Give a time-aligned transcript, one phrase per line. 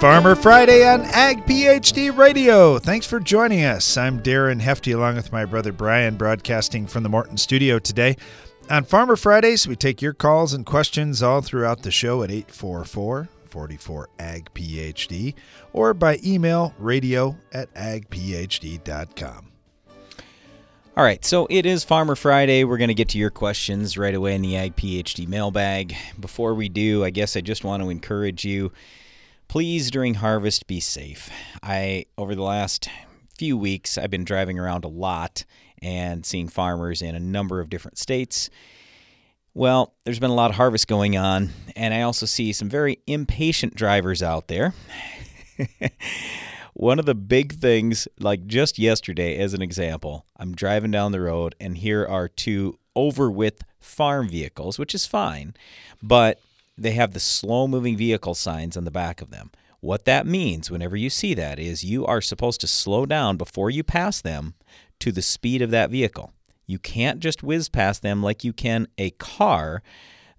[0.00, 2.78] Farmer Friday on Ag PhD Radio.
[2.78, 3.98] Thanks for joining us.
[3.98, 8.16] I'm Darren Hefty along with my brother Brian, broadcasting from the Morton studio today.
[8.70, 13.28] On Farmer Fridays, we take your calls and questions all throughout the show at 844
[13.44, 15.34] 44 Ag PhD
[15.74, 19.52] or by email radio at agphd.com.
[20.96, 22.64] All right, so it is Farmer Friday.
[22.64, 25.94] We're going to get to your questions right away in the Ag PhD mailbag.
[26.18, 28.72] Before we do, I guess I just want to encourage you
[29.50, 31.28] please during harvest be safe.
[31.60, 32.88] I over the last
[33.36, 35.44] few weeks I've been driving around a lot
[35.82, 38.48] and seeing farmers in a number of different states.
[39.52, 43.00] Well, there's been a lot of harvest going on, and I also see some very
[43.08, 44.72] impatient drivers out there.
[46.74, 51.22] One of the big things, like just yesterday, as an example, I'm driving down the
[51.22, 55.54] road, and here are two over width farm vehicles, which is fine,
[56.00, 56.38] but
[56.80, 59.50] they have the slow moving vehicle signs on the back of them.
[59.80, 63.70] What that means, whenever you see that, is you are supposed to slow down before
[63.70, 64.54] you pass them
[64.98, 66.32] to the speed of that vehicle.
[66.66, 69.82] You can't just whiz past them like you can a car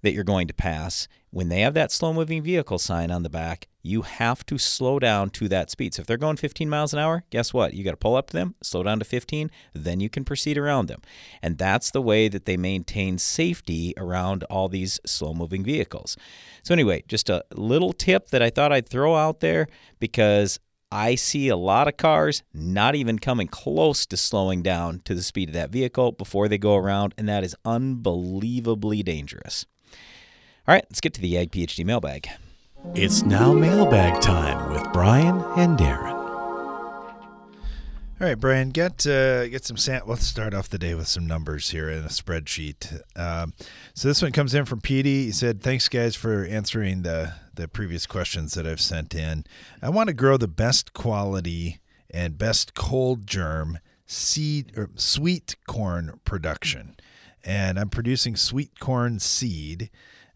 [0.02, 1.08] that you're going to pass.
[1.30, 4.98] When they have that slow moving vehicle sign on the back, you have to slow
[4.98, 5.94] down to that speed.
[5.94, 7.74] So if they're going 15 miles an hour, guess what?
[7.74, 10.58] You got to pull up to them, slow down to 15, then you can proceed
[10.58, 11.00] around them.
[11.42, 16.16] And that's the way that they maintain safety around all these slow moving vehicles.
[16.62, 20.60] So, anyway, just a little tip that I thought I'd throw out there because
[20.92, 25.22] I see a lot of cars not even coming close to slowing down to the
[25.22, 29.64] speed of that vehicle before they go around, and that is unbelievably dangerous.
[30.68, 32.28] All right, let's get to the Ag PhD mailbag.
[32.94, 36.12] It's now mailbag time with Brian and Darren.
[38.20, 41.26] All right, Brian, get uh, get some sam- Let's start off the day with some
[41.26, 43.00] numbers here in a spreadsheet.
[43.16, 43.54] Um,
[43.92, 45.24] so this one comes in from Petey.
[45.24, 49.44] He said, "Thanks, guys, for answering the the previous questions that I've sent in.
[49.82, 56.20] I want to grow the best quality and best cold germ seed or sweet corn
[56.24, 56.94] production,
[57.42, 59.90] and I'm producing sweet corn seed."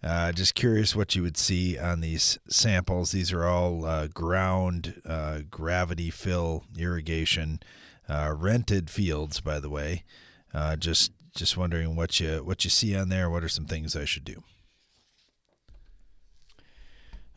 [0.06, 3.10] Uh, just curious what you would see on these samples.
[3.10, 7.58] These are all uh, ground uh, gravity fill irrigation,
[8.08, 10.04] uh, rented fields, by the way.
[10.54, 13.28] Uh, just just wondering what you what you see on there.
[13.28, 14.44] What are some things I should do?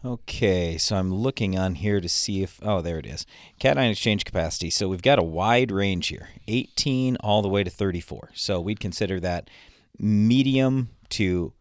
[0.06, 3.26] Okay, so I'm looking on here to see if oh there it is.
[3.58, 4.70] Cation exchange capacity.
[4.70, 8.30] So we've got a wide range here, 18 all the way to 34.
[8.36, 9.50] So we'd consider that
[9.98, 11.54] medium to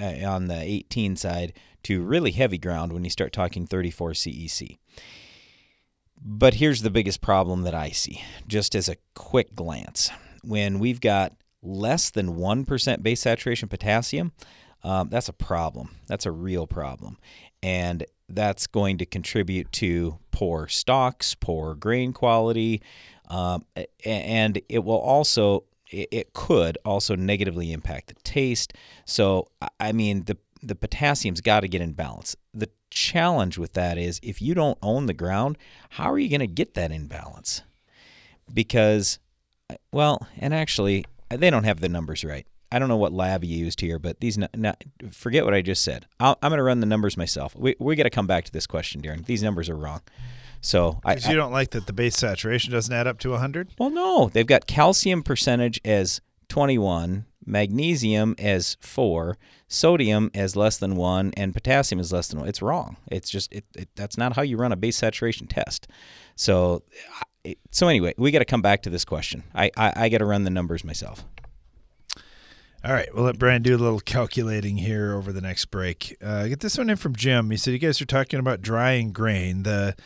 [0.00, 1.52] uh, on the 18 side
[1.84, 4.78] to really heavy ground when you start talking 34 CEC.
[6.20, 10.10] But here's the biggest problem that I see, just as a quick glance.
[10.42, 14.32] When we've got less than 1% base saturation potassium,
[14.82, 15.96] um, that's a problem.
[16.06, 17.18] That's a real problem.
[17.62, 22.82] And that's going to contribute to poor stocks, poor grain quality,
[23.28, 23.64] um,
[24.04, 25.64] and it will also
[26.10, 28.72] it, could also negatively impact the taste.
[29.04, 29.48] So,
[29.80, 32.36] I mean, the the potassium's got to get in balance.
[32.54, 35.58] The challenge with that is if you don't own the ground,
[35.90, 37.62] how are you going to get that in balance?
[38.52, 39.18] Because,
[39.68, 42.46] uh, well, and actually, they don't have the numbers right.
[42.72, 44.38] I don't know what lab you used here, but these
[45.12, 46.06] forget what I just said.
[46.18, 47.54] i am going to run the numbers myself.
[47.54, 49.24] We we got to come back to this question, Darren.
[49.26, 50.00] These numbers are wrong.
[50.64, 53.74] So I, you don't like that the base saturation doesn't add up to 100?
[53.78, 54.30] Well, no.
[54.32, 59.36] They've got calcium percentage as 21, magnesium as 4,
[59.68, 62.48] sodium as less than 1, and potassium is less than 1.
[62.48, 62.96] It's wrong.
[63.10, 65.86] It's just it, it that's not how you run a base saturation test.
[66.34, 66.82] So
[67.70, 69.44] so anyway, we got to come back to this question.
[69.54, 71.26] I I, I got to run the numbers myself.
[72.82, 76.16] All right, we'll let Brian do a little calculating here over the next break.
[76.22, 77.50] Uh, get this one in from Jim.
[77.50, 79.62] He said you guys are talking about drying grain.
[79.62, 79.96] The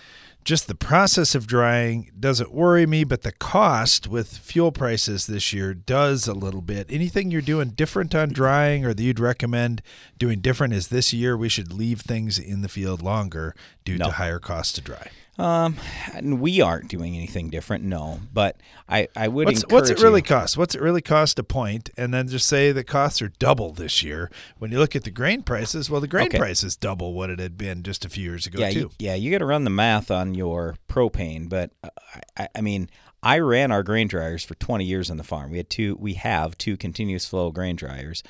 [0.49, 5.53] just the process of drying doesn't worry me, but the cost with fuel prices this
[5.53, 6.87] year does a little bit.
[6.89, 9.83] Anything you're doing different on drying or that you'd recommend
[10.17, 13.55] doing different is this year we should leave things in the field longer
[13.85, 14.07] due no.
[14.07, 15.11] to higher costs to dry.
[15.39, 15.77] Um,
[16.21, 18.21] we aren't doing anything different, no.
[18.33, 18.57] But
[18.89, 19.47] I, I would.
[19.47, 20.57] What's, what's it really you, cost?
[20.57, 21.91] What's it really cost a point?
[21.97, 24.31] And then just say the costs are double this year.
[24.59, 26.39] When you look at the grain prices, well, the grain okay.
[26.39, 28.79] price is double what it had been just a few years ago, yeah, too.
[28.79, 31.49] You, yeah, you got to run the math on your propane.
[31.49, 31.91] But uh,
[32.37, 32.91] I, I mean,
[33.23, 35.53] I ran our grain dryers for 20 years on the farm.
[35.53, 35.97] We had two.
[36.01, 38.25] We have two continuous flow grain dryers,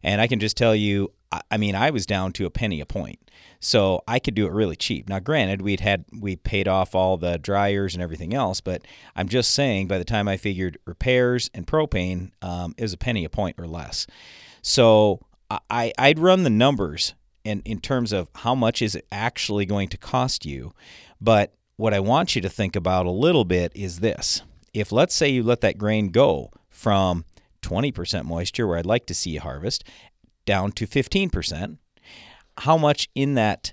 [0.00, 1.12] and I can just tell you,
[1.50, 3.18] I, mean, I was down to a penny a point.
[3.60, 5.08] So I could do it really cheap.
[5.08, 8.82] Now, granted, we'd had we paid off all the dryers and everything else, but
[9.14, 12.98] I'm just saying by the time I figured repairs and propane, um, it was a
[12.98, 14.06] penny a point or less.
[14.62, 15.20] So
[15.70, 17.14] I I'd run the numbers
[17.44, 20.72] and in terms of how much is it actually going to cost you.
[21.20, 24.42] But what I want you to think about a little bit is this.
[24.74, 27.24] If let's say you let that grain go from
[27.62, 29.84] 20% moisture where I'd like to see you harvest
[30.44, 31.78] down to 15%,
[32.58, 33.72] how much in that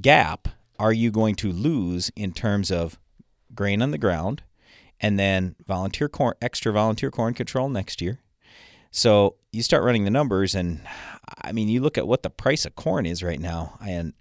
[0.00, 0.48] gap
[0.78, 2.98] are you going to lose in terms of
[3.54, 4.42] grain on the ground
[5.00, 8.20] and then volunteer corn extra volunteer corn control next year?
[8.90, 10.80] So you start running the numbers, and
[11.42, 14.12] I mean, you look at what the price of corn is right now, and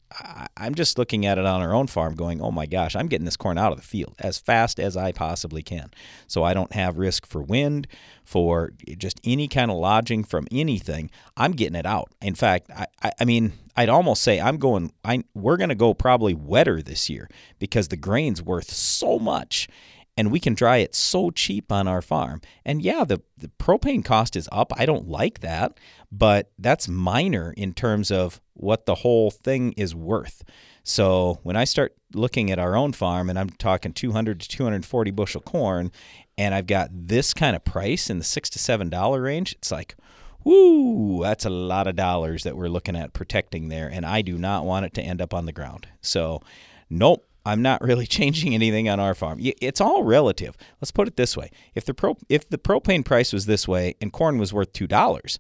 [0.58, 3.26] I'm just looking at it on our own farm going, oh my gosh, I'm getting
[3.26, 5.90] this corn out of the field as fast as I possibly can.
[6.28, 7.88] So I don't have risk for wind,
[8.24, 11.10] for just any kind of lodging from anything.
[11.36, 12.12] I'm getting it out.
[12.22, 15.94] In fact, I, I, mean, I'd almost say I'm going, I, we're going to go
[15.94, 17.28] probably wetter this year
[17.60, 19.68] because the grain's worth so much
[20.16, 22.42] and we can dry it so cheap on our farm.
[22.66, 24.72] And yeah, the, the propane cost is up.
[24.78, 25.80] I don't like that,
[26.12, 30.44] but that's minor in terms of what the whole thing is worth.
[30.84, 35.12] So when I start looking at our own farm and I'm talking 200 to 240
[35.12, 35.92] bushel corn,
[36.38, 39.72] and I've got this kind of price in the six to seven dollar range, it's
[39.72, 39.96] like,
[40.44, 44.38] whoo, that's a lot of dollars that we're looking at protecting there, and I do
[44.38, 45.88] not want it to end up on the ground.
[46.02, 46.42] So,
[46.90, 49.40] nope, I'm not really changing anything on our farm.
[49.42, 50.58] It's all relative.
[50.82, 53.96] Let's put it this way: if the pro, if the propane price was this way
[54.02, 55.40] and corn was worth two dollars,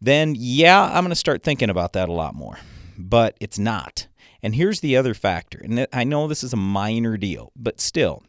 [0.00, 2.58] then yeah, I'm going to start thinking about that a lot more.
[2.98, 4.08] But it's not.
[4.42, 8.24] And here's the other factor, and I know this is a minor deal, but still,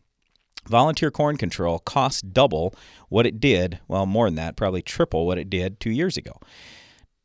[0.68, 2.75] volunteer corn control costs double
[3.09, 3.80] what it did.
[3.88, 6.39] Well, more than that, probably triple what it did two years ago.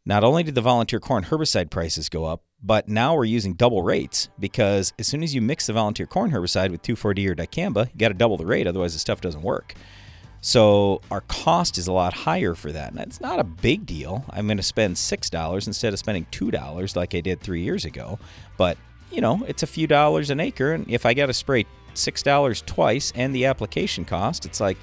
[0.09, 3.83] Not only did the volunteer corn herbicide prices go up, but now we're using double
[3.83, 7.93] rates because as soon as you mix the volunteer corn herbicide with 2,4-D or dicamba,
[7.93, 9.75] you got to double the rate, otherwise the stuff doesn't work.
[10.41, 12.93] So our cost is a lot higher for that.
[12.93, 14.25] And it's not a big deal.
[14.31, 18.19] I'm going to spend $6 instead of spending $2 like I did three years ago.
[18.57, 18.79] But,
[19.11, 20.73] you know, it's a few dollars an acre.
[20.73, 24.79] And if I got to spray $6 twice and the application cost, it's like,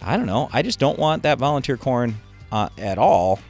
[0.00, 0.48] I don't know.
[0.52, 2.14] I just don't want that volunteer corn
[2.52, 3.40] uh, at all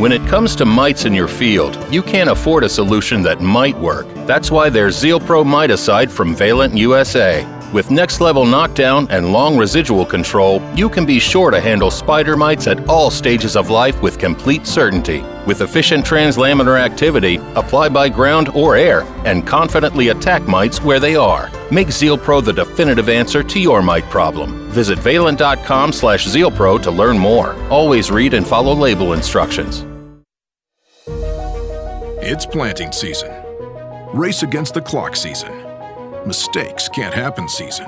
[0.00, 3.76] When it comes to mites in your field, you can't afford a solution that might
[3.78, 4.06] work.
[4.26, 7.44] That's why there's Zeal Pro Miticide from Valent USA.
[7.70, 12.34] With next level knockdown and long residual control, you can be sure to handle spider
[12.34, 15.22] mites at all stages of life with complete certainty.
[15.46, 21.14] With efficient translaminar activity, apply by ground or air, and confidently attack mites where they
[21.14, 21.50] are.
[21.70, 24.70] Make ZealPro the definitive answer to your mite problem.
[24.70, 27.52] Visit valent.com slash ZealPro to learn more.
[27.68, 29.84] Always read and follow label instructions.
[32.22, 33.30] It's planting season.
[34.14, 35.67] Race against the clock season
[36.26, 37.86] mistakes can't happen season.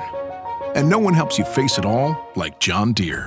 [0.75, 3.27] And no one helps you face it all like John Deere.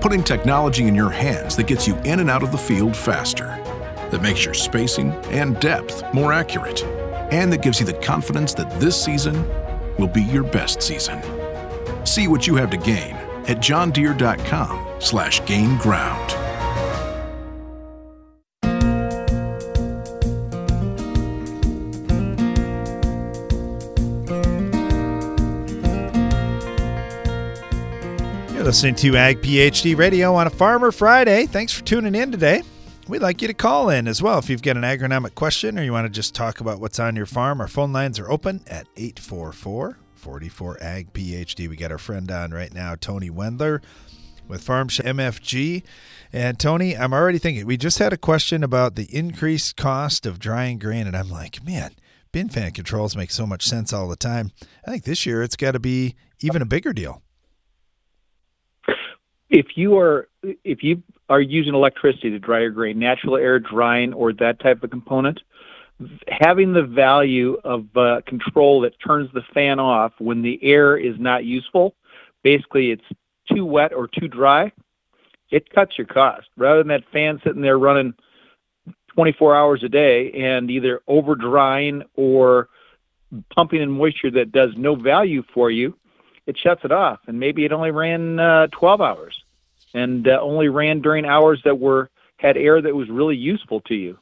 [0.00, 3.46] Putting technology in your hands that gets you in and out of the field faster,
[4.10, 6.84] that makes your spacing and depth more accurate,
[7.32, 9.34] and that gives you the confidence that this season
[9.98, 11.20] will be your best season.
[12.06, 13.14] See what you have to gain
[13.46, 16.43] at johndeere.com slash gain ground.
[28.64, 31.44] Listening to Ag PhD Radio on a Farmer Friday.
[31.44, 32.62] Thanks for tuning in today.
[33.06, 35.82] We'd like you to call in as well if you've got an agronomic question or
[35.82, 37.60] you want to just talk about what's on your farm.
[37.60, 41.68] Our phone lines are open at 844 44 Ag PhD.
[41.68, 43.82] We got our friend on right now, Tony Wendler
[44.48, 45.82] with Farm MFG.
[46.32, 50.38] And Tony, I'm already thinking, we just had a question about the increased cost of
[50.38, 51.90] drying grain, and I'm like, man,
[52.32, 54.52] bin fan controls make so much sense all the time.
[54.86, 57.20] I think this year it's got to be even a bigger deal.
[59.54, 64.12] If you are if you are using electricity to dry your grain, natural air drying
[64.12, 65.40] or that type of component,
[66.26, 71.14] having the value of uh, control that turns the fan off when the air is
[71.20, 71.94] not useful,
[72.42, 73.04] basically it's
[73.48, 74.72] too wet or too dry,
[75.52, 76.48] it cuts your cost.
[76.56, 78.12] Rather than that fan sitting there running
[79.14, 82.70] 24 hours a day and either over drying or
[83.54, 85.96] pumping in moisture that does no value for you,
[86.46, 87.20] it shuts it off.
[87.28, 89.43] And maybe it only ran uh, 12 hours
[89.94, 93.94] and uh, only ran during hours that were had air that was really useful to
[93.94, 94.18] you.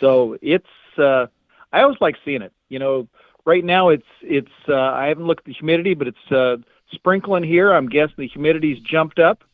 [0.00, 1.26] So it's uh,
[1.72, 2.52] I always like seeing it.
[2.68, 3.08] You know,
[3.44, 6.56] right now it's it's uh, I haven't looked at the humidity, but it's uh,
[6.92, 7.72] sprinkling here.
[7.72, 9.44] I'm guessing the humidity's jumped up.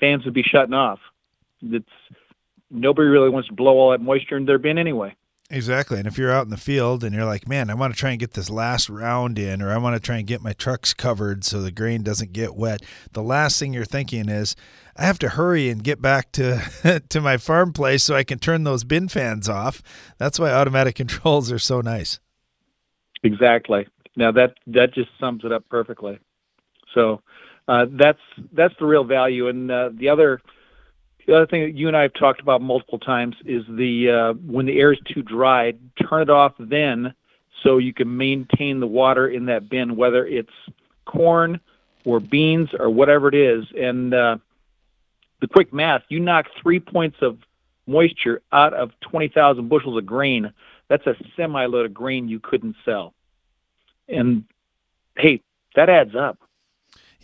[0.00, 0.98] Fans would be shutting off.
[1.62, 1.88] It's
[2.70, 5.14] nobody really wants to blow all that moisture in their bin anyway.
[5.54, 5.98] Exactly.
[5.98, 8.10] And if you're out in the field and you're like, man, I want to try
[8.10, 10.92] and get this last round in, or I want to try and get my trucks
[10.92, 12.82] covered so the grain doesn't get wet,
[13.12, 14.56] the last thing you're thinking is,
[14.96, 18.40] I have to hurry and get back to to my farm place so I can
[18.40, 19.80] turn those bin fans off.
[20.18, 22.18] That's why automatic controls are so nice.
[23.22, 23.86] Exactly.
[24.16, 26.18] Now that that just sums it up perfectly.
[26.94, 27.22] So
[27.68, 28.20] uh, that's
[28.52, 29.46] that's the real value.
[29.46, 30.40] And uh, the other
[31.26, 34.32] the other thing that you and I have talked about multiple times is the uh,
[34.46, 35.74] when the air is too dry,
[36.08, 37.14] turn it off then,
[37.62, 40.52] so you can maintain the water in that bin, whether it's
[41.06, 41.60] corn
[42.04, 43.64] or beans or whatever it is.
[43.78, 44.36] And uh,
[45.40, 47.38] the quick math: you knock three points of
[47.86, 50.52] moisture out of twenty thousand bushels of grain.
[50.88, 53.14] That's a semi load of grain you couldn't sell.
[54.08, 54.44] And
[55.16, 55.40] hey,
[55.74, 56.38] that adds up.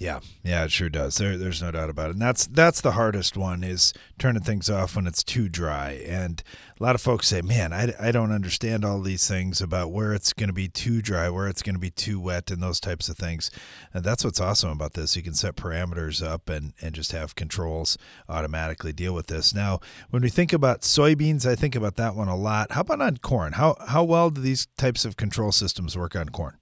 [0.00, 1.18] Yeah, yeah, it sure does.
[1.18, 2.12] There, there's no doubt about it.
[2.14, 6.02] And that's that's the hardest one is turning things off when it's too dry.
[6.06, 6.42] And
[6.80, 10.14] a lot of folks say, "Man, I, I don't understand all these things about where
[10.14, 12.80] it's going to be too dry, where it's going to be too wet, and those
[12.80, 13.50] types of things."
[13.92, 15.16] And that's what's awesome about this.
[15.16, 19.54] You can set parameters up and and just have controls automatically deal with this.
[19.54, 22.72] Now, when we think about soybeans, I think about that one a lot.
[22.72, 23.52] How about on corn?
[23.52, 26.59] How how well do these types of control systems work on corn?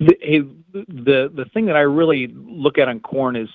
[0.00, 3.50] The, the the thing that I really look at on corn is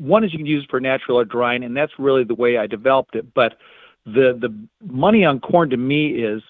[0.00, 2.58] one is you can use it for natural air drying, and that's really the way
[2.58, 3.32] I developed it.
[3.34, 3.56] But
[4.04, 4.52] the the
[4.84, 6.42] money on corn to me is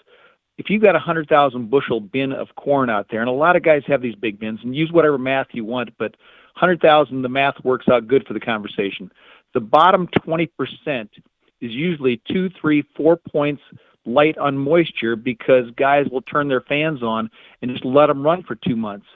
[0.57, 3.57] if you've got a hundred thousand bushel bin of corn out there, and a lot
[3.57, 6.17] of guys have these big bins, and use whatever math you want, but
[6.55, 9.13] hundred thousand the math works out good for the conversation.
[9.53, 11.11] The bottom twenty percent
[11.61, 13.61] is usually two, three, four points
[14.13, 17.31] light on moisture because guys will turn their fans on
[17.63, 19.07] and just let them run for two months.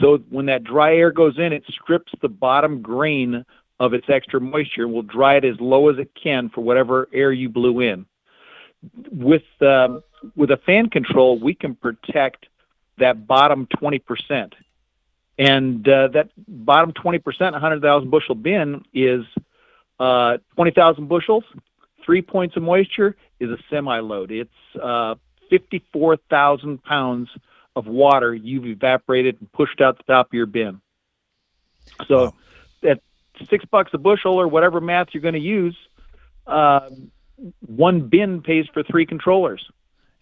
[0.00, 3.44] So when that dry air goes in, it strips the bottom grain
[3.80, 7.08] of its extra moisture and will dry it as low as it can for whatever
[7.12, 8.06] air you blew in.
[9.10, 10.02] With um,
[10.36, 12.46] with a fan control, we can protect
[12.98, 14.52] that bottom 20%.
[15.38, 17.22] And uh, that bottom 20%,
[17.52, 19.24] 100,000 bushel bin is
[19.98, 21.44] uh, 20,000 bushels,
[22.04, 24.30] three points of moisture, is a semi load.
[24.30, 24.50] It's
[24.80, 25.14] uh,
[25.50, 27.28] 54,000 pounds
[27.76, 30.80] of water you've evaporated and pushed out the top of your bin.
[32.06, 32.34] So wow.
[32.90, 33.00] at
[33.48, 35.76] six bucks a bushel or whatever math you're going to use,
[36.46, 36.88] uh,
[37.66, 39.68] one bin pays for three controllers.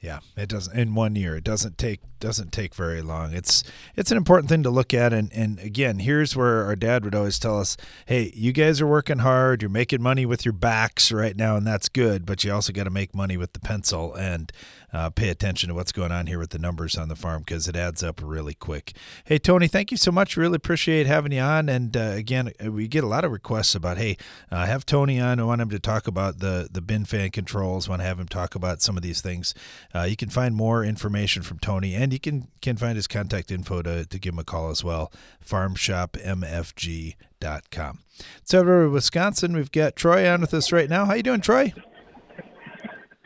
[0.00, 1.37] Yeah, it doesn't in one year.
[1.37, 3.35] It doesn't take doesn't take very long.
[3.35, 3.64] It's
[3.97, 7.14] it's an important thing to look at and and again, here's where our dad would
[7.14, 7.76] always tell us,
[8.07, 9.61] "Hey, you guys are working hard.
[9.61, 12.85] You're making money with your backs right now and that's good, but you also got
[12.85, 14.52] to make money with the pencil and
[14.93, 17.67] uh, pay attention to what's going on here with the numbers on the farm because
[17.67, 18.93] it adds up really quick.
[19.25, 20.37] Hey, Tony, thank you so much.
[20.37, 21.69] Really appreciate having you on.
[21.69, 24.17] And uh, again, uh, we get a lot of requests about, hey,
[24.50, 25.41] uh, have Tony on.
[25.41, 28.29] I want him to talk about the, the bin fan controls, want to have him
[28.29, 29.55] talk about some of these things.
[29.95, 33.50] Uh, you can find more information from Tony and you can, can find his contact
[33.50, 35.11] info to, to give him a call as well.
[35.45, 37.99] FarmShopMFG.com.
[38.45, 41.07] So over to Wisconsin, we've got Troy on with us right now.
[41.07, 41.73] How you doing, Troy?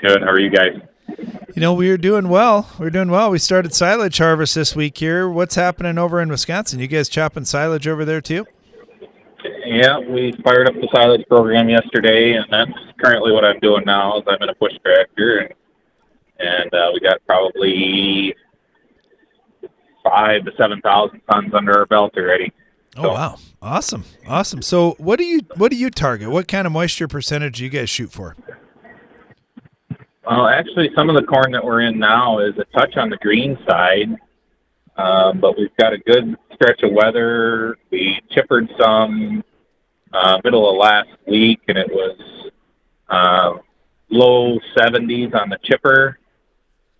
[0.01, 0.23] Good.
[0.23, 0.81] How are you guys?
[1.09, 2.71] You know, we are doing well.
[2.79, 3.31] We're doing well.
[3.31, 5.29] We started silage harvest this week here.
[5.29, 6.81] What's happening over in Wisconsin?
[6.81, 8.47] You guys chopping silage over there too?
[9.65, 14.19] Yeah, we fired up the silage program yesterday, and that's currently what I'm doing now.
[14.19, 15.55] Is I'm in a push tractor, and
[16.39, 18.35] and uh, we got probably
[20.09, 22.53] five to seven thousand tons under our belt already.
[22.97, 24.63] Oh so, wow, awesome, awesome.
[24.63, 26.31] So what do you what do you target?
[26.31, 28.37] What kind of moisture percentage do you guys shoot for?
[30.27, 33.17] Well, actually, some of the corn that we're in now is a touch on the
[33.19, 34.17] green side,
[34.97, 37.79] um, but we've got a good stretch of weather.
[37.91, 39.45] We chippered some
[40.13, 42.51] uh, middle of last week, and it was
[43.09, 43.53] uh,
[44.11, 46.19] low 70s on the chipper.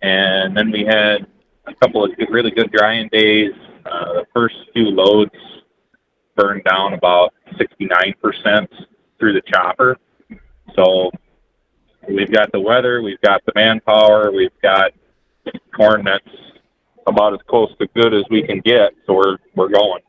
[0.01, 1.27] and then we had
[1.67, 3.51] a couple of really good drying days.
[3.85, 5.31] Uh, the first few loads
[6.35, 8.67] burned down about 69%
[9.19, 9.97] through the chopper.
[10.75, 11.11] So
[12.07, 14.91] we've got the weather, we've got the manpower, we've got
[15.75, 16.27] corn that's
[17.07, 18.93] about as close to good as we can get.
[19.05, 20.01] So we're we're going.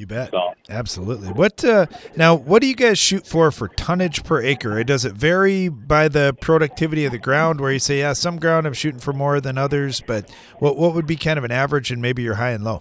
[0.00, 0.30] You bet.
[0.30, 1.28] So Absolutely.
[1.28, 1.84] What uh,
[2.16, 2.34] now?
[2.34, 4.82] What do you guys shoot for for tonnage per acre?
[4.82, 7.60] Does it vary by the productivity of the ground?
[7.60, 10.94] Where you say, yeah, some ground I'm shooting for more than others, but what what
[10.94, 12.80] would be kind of an average and maybe your high and low?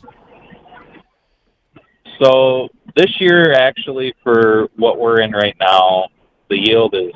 [2.22, 6.08] So this year, actually, for what we're in right now,
[6.50, 7.12] the yield is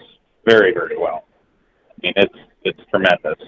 [0.45, 1.23] very, very well.
[1.91, 3.39] I mean, it's it's tremendous.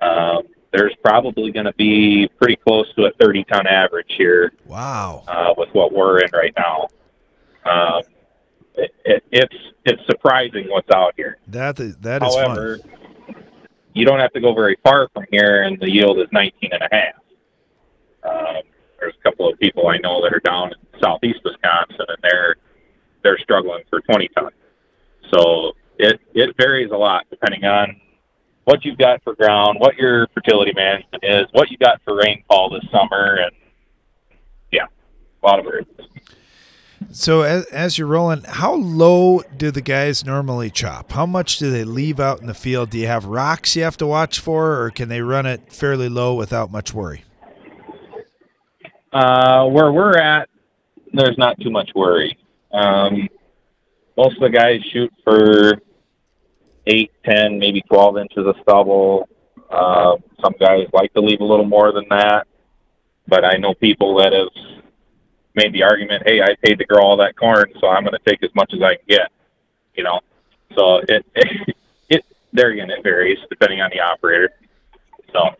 [0.00, 5.22] Um, there's probably going to be pretty close to a 30 ton average here Wow.
[5.28, 6.88] uh, with what we're in right now.
[7.64, 8.02] Um,
[8.76, 9.54] it, it, it's
[9.84, 11.38] it's surprising what's out here.
[11.46, 13.34] That is, that is However, fun.
[13.92, 16.82] you don't have to go very far from here, and the yield is 19 and
[16.82, 17.14] a half.
[18.24, 18.62] Um,
[18.98, 22.56] there's a couple of people I know that are down in southeast Wisconsin, and they're
[23.22, 24.50] they're struggling for 20 ton.
[25.32, 28.00] So it it varies a lot depending on
[28.64, 32.70] what you've got for ground, what your fertility management is, what you got for rainfall
[32.70, 33.52] this summer, and
[34.72, 34.86] yeah,
[35.42, 36.08] a lot of variables.
[37.10, 41.12] So as, as you're rolling, how low do the guys normally chop?
[41.12, 42.90] How much do they leave out in the field?
[42.90, 46.08] Do you have rocks you have to watch for, or can they run it fairly
[46.08, 47.24] low without much worry?
[49.12, 50.48] Uh, where we're at,
[51.12, 52.36] there's not too much worry.
[52.72, 53.28] Um,
[54.16, 55.74] most of the guys shoot for
[56.86, 59.28] eight, ten, maybe twelve inches of stubble.
[59.70, 62.46] Uh, some guys like to leave a little more than that,
[63.26, 64.48] but I know people that have
[65.54, 68.30] made the argument, "Hey, I paid to grow all that corn, so I'm going to
[68.30, 69.32] take as much as I can get."
[69.94, 70.20] You know,
[70.76, 71.76] so it it,
[72.08, 74.50] it there again it varies depending on the operator.
[75.32, 75.54] So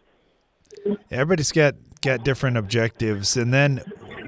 [1.11, 3.81] Everybody's got got different objectives, and then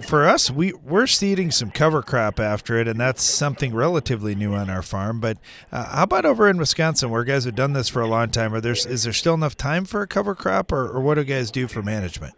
[0.03, 4.55] for us, we we're seeding some cover crop after it, and that's something relatively new
[4.55, 5.21] on our farm.
[5.21, 5.39] But
[5.73, 8.55] uh, how about over in Wisconsin, where guys have done this for a long time?
[8.55, 11.25] Are there is there still enough time for a cover crop, or, or what do
[11.25, 12.35] guys do for management?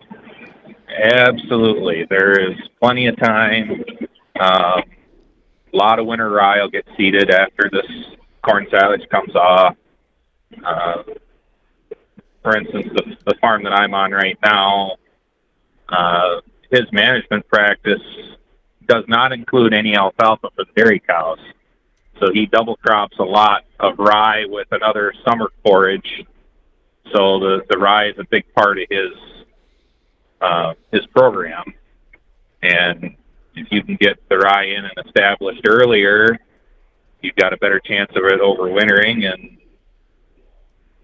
[1.03, 2.07] Absolutely.
[2.09, 3.85] There is plenty of time.
[4.41, 4.83] Um,
[5.73, 7.87] a lot of winter rye will get seeded after this
[8.43, 9.77] corn silage comes off.
[10.65, 11.03] Uh,
[12.43, 14.97] for instance, the, the farm that I'm on right now,
[15.89, 18.03] uh, his management practice
[18.87, 21.39] does not include any alfalfa for the dairy cows.
[22.21, 26.25] So he double crops a lot of rye with another summer forage.
[27.13, 29.13] So the, the rye is a big part of his
[30.41, 31.65] uh, his program.
[32.63, 33.17] And
[33.55, 36.39] if you can get the rye in and established earlier,
[37.23, 39.59] you've got a better chance of it overwintering and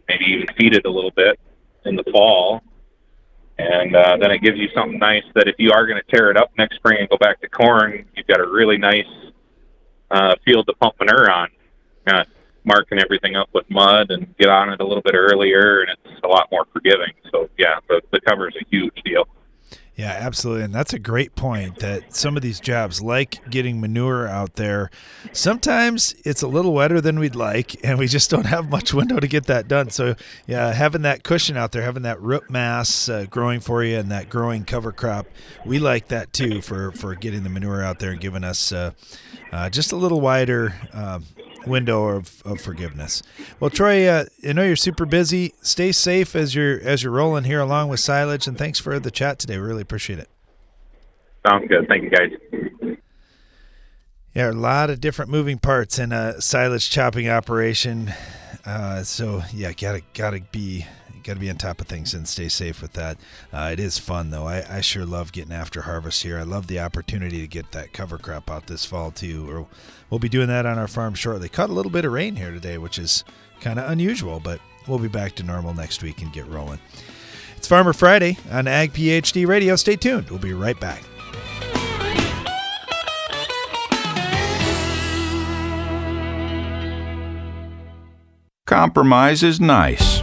[0.08, 1.38] maybe even feed it a little bit
[1.84, 2.62] in the fall.
[3.58, 6.30] And uh, then it gives you something nice that if you are going to tear
[6.30, 9.06] it up next spring and go back to corn, you've got a really nice
[10.10, 11.48] uh, field to pump manure on.
[12.06, 12.26] Not
[12.64, 16.20] marking everything up with mud and get on it a little bit earlier, and it's
[16.24, 17.12] a lot more forgiving.
[17.30, 19.28] So yeah, the, the cover is a huge deal.
[19.96, 20.64] Yeah, absolutely.
[20.64, 24.90] And that's a great point that some of these jobs, like getting manure out there,
[25.32, 29.20] sometimes it's a little wetter than we'd like, and we just don't have much window
[29.20, 29.90] to get that done.
[29.90, 30.16] So,
[30.48, 34.10] yeah, having that cushion out there, having that root mass uh, growing for you and
[34.10, 35.26] that growing cover crop,
[35.64, 38.90] we like that too for, for getting the manure out there and giving us uh,
[39.52, 40.74] uh, just a little wider.
[41.66, 43.22] Window of, of forgiveness.
[43.60, 45.54] Well, Troy, uh, I know you're super busy.
[45.62, 49.10] Stay safe as you're as you're rolling here along with silage, and thanks for the
[49.10, 49.58] chat today.
[49.58, 50.28] We really appreciate it.
[51.46, 51.86] Sounds good.
[51.88, 52.98] Thank you, guys.
[54.34, 58.12] Yeah, a lot of different moving parts in a silage chopping operation.
[58.66, 60.86] Uh, so yeah, gotta gotta be
[61.24, 63.16] gotta be on top of things and stay safe with that.
[63.52, 64.46] Uh, it is fun though.
[64.46, 66.38] I, I sure love getting after harvest here.
[66.38, 69.50] I love the opportunity to get that cover crop out this fall too.
[69.50, 69.66] Or
[70.10, 71.48] we'll be doing that on our farm shortly.
[71.48, 73.24] Caught a little bit of rain here today, which is
[73.60, 76.78] kind of unusual, but we'll be back to normal next week and get rolling.
[77.56, 79.76] It's Farmer Friday on Ag PhD Radio.
[79.76, 80.28] Stay tuned.
[80.28, 81.02] We'll be right back.
[88.66, 90.22] Compromise is nice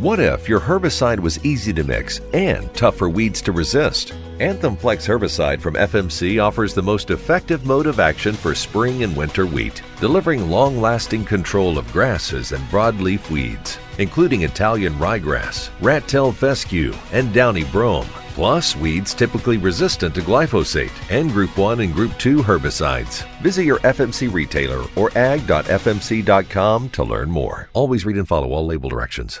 [0.00, 4.12] What if your herbicide was easy to mix and tough for weeds to resist?
[4.40, 9.16] Anthem Flex herbicide from FMC offers the most effective mode of action for spring and
[9.16, 16.08] winter wheat, delivering long lasting control of grasses and broadleaf weeds, including Italian ryegrass, rat
[16.08, 21.94] tail fescue, and downy brome, plus weeds typically resistant to glyphosate and Group 1 and
[21.94, 23.24] Group 2 herbicides.
[23.42, 27.68] Visit your FMC retailer or ag.fmc.com to learn more.
[27.74, 29.40] Always read and follow all label directions.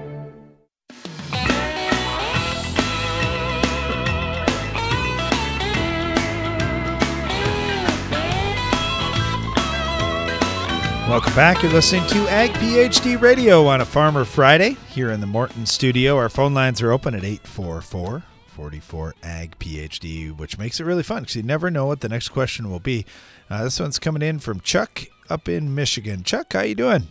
[11.11, 11.61] Welcome back.
[11.61, 16.15] You're listening to Ag PhD Radio on a Farmer Friday here in the Morton studio.
[16.15, 21.23] Our phone lines are open at 844 44 Ag PhD, which makes it really fun
[21.23, 23.05] because you never know what the next question will be.
[23.49, 26.23] Uh, this one's coming in from Chuck up in Michigan.
[26.23, 27.09] Chuck, how you doing?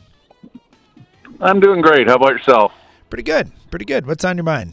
[1.38, 2.08] I'm doing great.
[2.08, 2.72] How about yourself?
[3.10, 3.52] Pretty good.
[3.70, 4.06] Pretty good.
[4.06, 4.72] What's on your mind?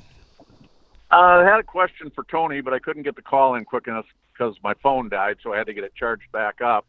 [1.11, 3.87] Uh, I had a question for Tony, but I couldn't get the call in quick
[3.87, 6.85] enough because my phone died, so I had to get it charged back up.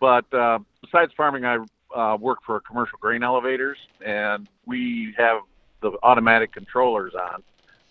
[0.00, 1.58] But uh, besides farming, I
[1.94, 5.40] uh, work for commercial grain elevators, and we have
[5.80, 7.42] the automatic controllers on.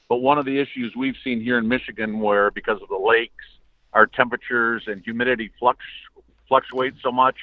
[0.10, 3.46] But one of the issues we've seen here in Michigan, where because of the lakes,
[3.94, 5.80] our temperatures and humidity flux
[6.48, 7.36] fluctuate so much,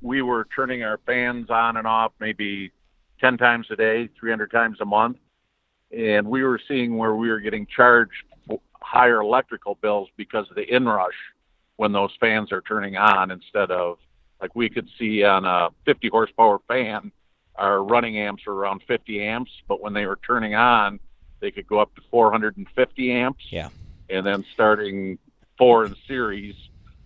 [0.00, 2.72] we were turning our fans on and off maybe
[3.20, 5.16] 10 times a day, 300 times a month,
[5.96, 8.12] and we were seeing where we were getting charged
[8.82, 11.10] higher electrical bills because of the inrush
[11.76, 13.98] when those fans are turning on instead of
[14.42, 17.12] like we could see on a 50 horsepower fan,
[17.54, 20.98] our running amps were around 50 amps, but when they were turning on,
[21.40, 23.44] they could go up to 450 amps.
[23.50, 23.68] Yeah.
[24.10, 25.18] And then starting
[25.56, 26.56] four in series,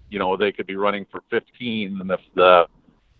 [0.09, 2.01] you know, they could be running for 15.
[2.01, 2.67] And if the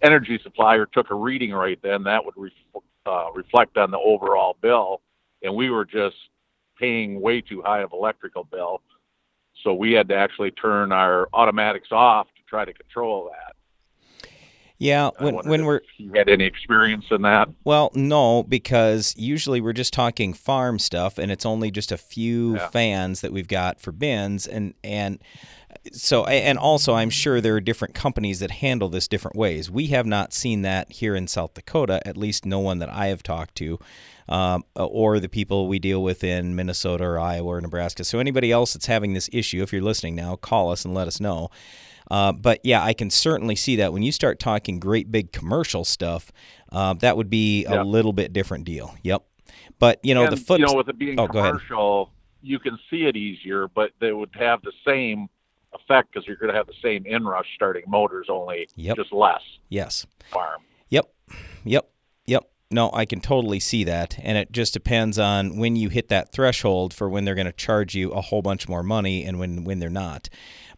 [0.03, 2.53] energy supplier took a reading right then, that would re-
[3.05, 5.03] uh, reflect on the overall bill.
[5.43, 6.17] And we were just
[6.79, 8.81] paying way too high of electrical bill.
[9.63, 13.46] So we had to actually turn our automatics off to try to control that.
[14.79, 17.49] Yeah, when when we're you had any experience in that?
[17.65, 22.57] Well, no, because usually we're just talking farm stuff, and it's only just a few
[22.57, 22.69] Yeah.
[22.69, 25.19] fans that we've got for bins, and and
[25.93, 29.71] so and also I'm sure there are different companies that handle this different ways.
[29.71, 33.07] We have not seen that here in South Dakota, at least no one that I
[33.07, 33.79] have talked to,
[34.29, 38.05] um, or the people we deal with in Minnesota or Iowa or Nebraska.
[38.05, 41.09] So anybody else that's having this issue, if you're listening now, call us and let
[41.09, 41.49] us know.
[42.11, 45.85] Uh, but yeah, I can certainly see that when you start talking great big commercial
[45.85, 46.31] stuff,
[46.73, 48.95] uh, that would be a little bit different deal.
[49.03, 49.25] Yep.
[49.79, 50.61] But you know and, the foot.
[50.61, 54.31] you know, with it being oh, commercial, you can see it easier, but they would
[54.35, 55.29] have the same
[55.73, 58.97] effect because you're going to have the same inrush starting motors, only Yep.
[58.97, 60.07] just less Yes.
[60.33, 60.63] farm.
[60.89, 61.07] Yep.
[61.65, 61.91] Yep.
[62.27, 62.49] Yep.
[62.71, 66.33] no, I can totally see that, and it just depends on when you hit that
[66.33, 69.65] threshold for when they're going to charge you a whole bunch more money and when
[69.65, 70.29] when they're not.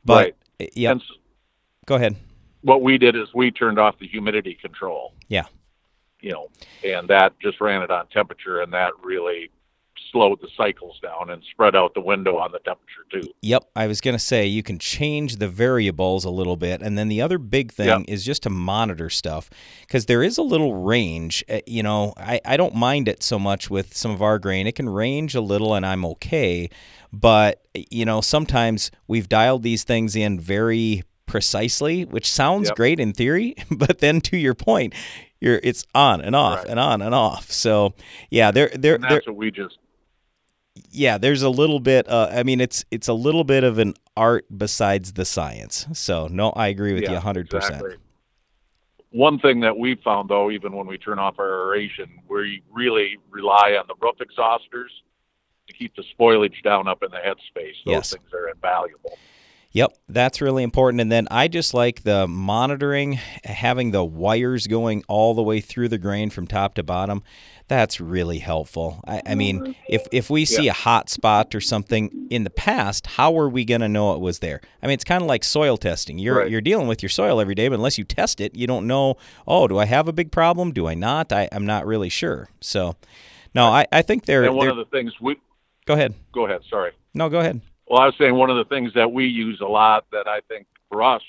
[0.05, 0.35] But Right.
[0.75, 1.01] Yeah, s-
[1.87, 2.17] go ahead.
[2.63, 5.13] what we did is we turned off the humidity control.
[5.29, 5.45] Yeah.
[6.21, 6.49] You know,
[6.85, 9.51] and that just ran it on temperature, and that really
[10.11, 13.31] slowed the cycles down and spread out the window on the temperature too.
[13.43, 16.81] Yep, I was going to say you can change the variables a little bit.
[16.81, 18.03] And then the other big thing Yep.
[18.09, 19.51] is just to monitor stuff
[19.83, 21.45] because there is a little range.
[21.49, 24.67] Uh, You know, I, I don't mind it so much with some of our grain.
[24.67, 26.71] It can range a little and I'm okay.
[27.13, 32.77] But, you know, sometimes we've dialed these things in very precisely, which sounds Yep.
[32.77, 33.55] great in theory.
[33.71, 34.95] But then to your point,
[35.41, 36.69] you're, it's on and off Right.
[36.71, 37.51] and on and off.
[37.51, 37.95] So,
[38.31, 39.79] yeah, there, there, And there, that's what we just
[40.91, 43.93] yeah there's a little bit uh, i mean it's it's a little bit of an
[44.17, 47.97] art besides the science so no i agree with you Yeah, 100% exactly.
[49.11, 53.17] One thing that we found though, even when we turn off our aeration, we really
[53.31, 54.91] rely on the roof exhausters
[55.69, 57.75] to keep the spoilage down up in the headspace.
[57.85, 58.11] Those Yes.
[58.13, 59.17] things are invaluable.
[59.73, 61.03] Yep, that's really important.
[61.03, 65.89] And then I just like the monitoring, having the wires going all the way through
[65.91, 67.23] the grain from top to bottom.
[67.69, 69.01] That's really helpful.
[69.07, 70.71] I, I mean, if if we see Yeah.
[70.71, 74.21] a hot spot or something in the past, how are we going to know it
[74.21, 74.63] was there?
[74.83, 76.19] I mean, it's kind of like soil testing.
[76.19, 76.51] You're Right.
[76.51, 79.17] you're dealing with your soil every day, but unless you test it, you don't know.
[79.47, 80.73] Oh, do I have a big problem?
[80.73, 81.31] Do I not?
[81.31, 82.49] I, I'm not really sure.
[82.63, 82.97] So,
[83.55, 84.45] no, I, I think they're.
[84.45, 85.37] and one they're of the things we
[85.89, 86.15] go ahead.
[86.33, 86.93] go ahead, sorry.
[87.15, 87.61] No, go ahead.
[87.89, 90.41] Well, I was saying one of the things that we use a lot that I
[90.47, 91.23] think for us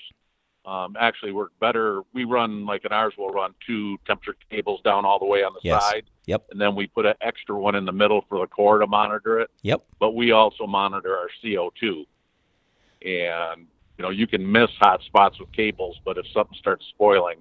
[0.66, 2.02] um, actually work better.
[2.14, 5.54] We run like in ours, we'll run two temperature cables down all the way on
[5.54, 5.82] the Yes.
[5.82, 6.48] side, Yep.
[6.52, 9.40] and then we put an extra one in the middle for the core to monitor
[9.40, 9.50] it.
[9.64, 9.82] Yep.
[10.00, 12.06] But we also monitor our CO2,
[13.06, 13.68] and
[13.98, 17.38] you know you can miss hot spots with cables, but if something starts spoiling,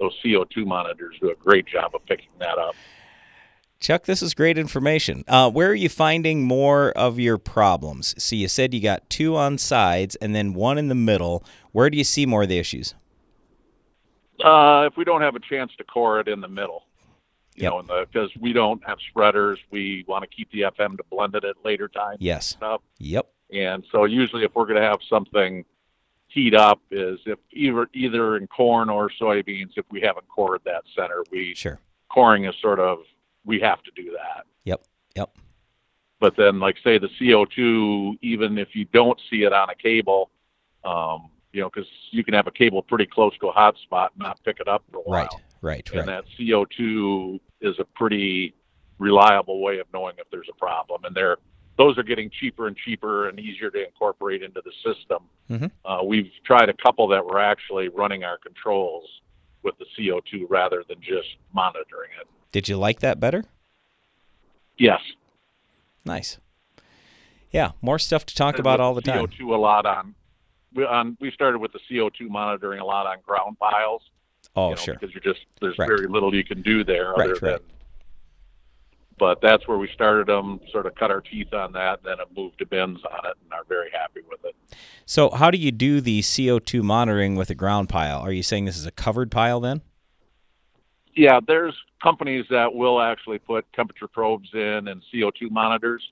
[0.00, 2.74] those CO2 monitors do a great job of picking that up.
[3.82, 5.24] Chuck, this is great information.
[5.26, 8.14] Uh, where are you finding more of your problems?
[8.22, 11.44] So you said you got two on sides and then one in the middle.
[11.72, 12.94] Where do you see more of the issues?
[14.42, 16.84] Uh, if we don't have a chance to core it in the middle,
[17.56, 17.72] you Yep.
[17.88, 21.42] know, because we don't have spreaders, we want to keep the FM to blend it
[21.44, 22.18] at later times.
[22.20, 22.46] Yes.
[22.50, 22.82] Stuff.
[22.98, 23.26] Yep.
[23.52, 25.64] And so usually, if we're going to have something
[26.28, 30.84] heat up, is if either either in corn or soybeans, if we haven't cored that
[30.94, 31.80] center, we Sure.
[32.08, 33.00] coring is sort of
[33.44, 34.44] we have to do that.
[34.64, 34.82] Yep.
[35.16, 35.36] Yep.
[36.20, 40.30] But then, like say the CO2, even if you don't see it on a cable,
[40.84, 44.12] um, you know, because you can have a cable pretty close to a hot spot
[44.14, 45.42] and not pick it up for a while.
[45.60, 45.86] Right.
[45.86, 45.90] Right.
[45.90, 46.06] And Right.
[46.06, 48.54] that CO2 is a pretty
[48.98, 51.04] reliable way of knowing if there's a problem.
[51.04, 51.38] And they're
[51.78, 55.22] those are getting cheaper and cheaper and easier to incorporate into the system.
[55.50, 55.70] Mhm.
[55.86, 59.22] Uh, we've tried a couple that we're actually running our controls
[59.62, 62.28] with the CO2 rather than just monitoring it.
[62.52, 63.44] Did you like that better?
[64.78, 65.00] Yes.
[66.04, 66.38] Nice.
[67.50, 67.72] Yeah.
[67.80, 69.26] More stuff to talk about all the time.
[69.26, 70.14] CO2 a lot on.
[70.74, 74.02] We, on we started with the CO2 monitoring a lot on ground piles.
[74.56, 74.94] Oh, you know, sure.
[75.00, 75.86] Because you're just there's Right.
[75.88, 77.40] very little you can do there Right, other right.
[77.40, 77.60] than.
[79.18, 80.60] But that's where we started them.
[80.72, 83.52] Sort of cut our teeth on that, then it moved to bins on it, and
[83.52, 84.56] are very happy with it.
[85.06, 88.18] So, how do you do the CO2 monitoring with a ground pile?
[88.18, 89.82] Are you saying this is a covered pile then?
[91.14, 96.02] Yeah, there's companies that will actually put temperature probes in and CO2 monitors.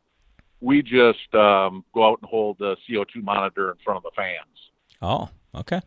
[0.60, 4.70] We just um, go out and hold the CO2 monitor in front of the fans.
[5.00, 5.80] Oh, okay.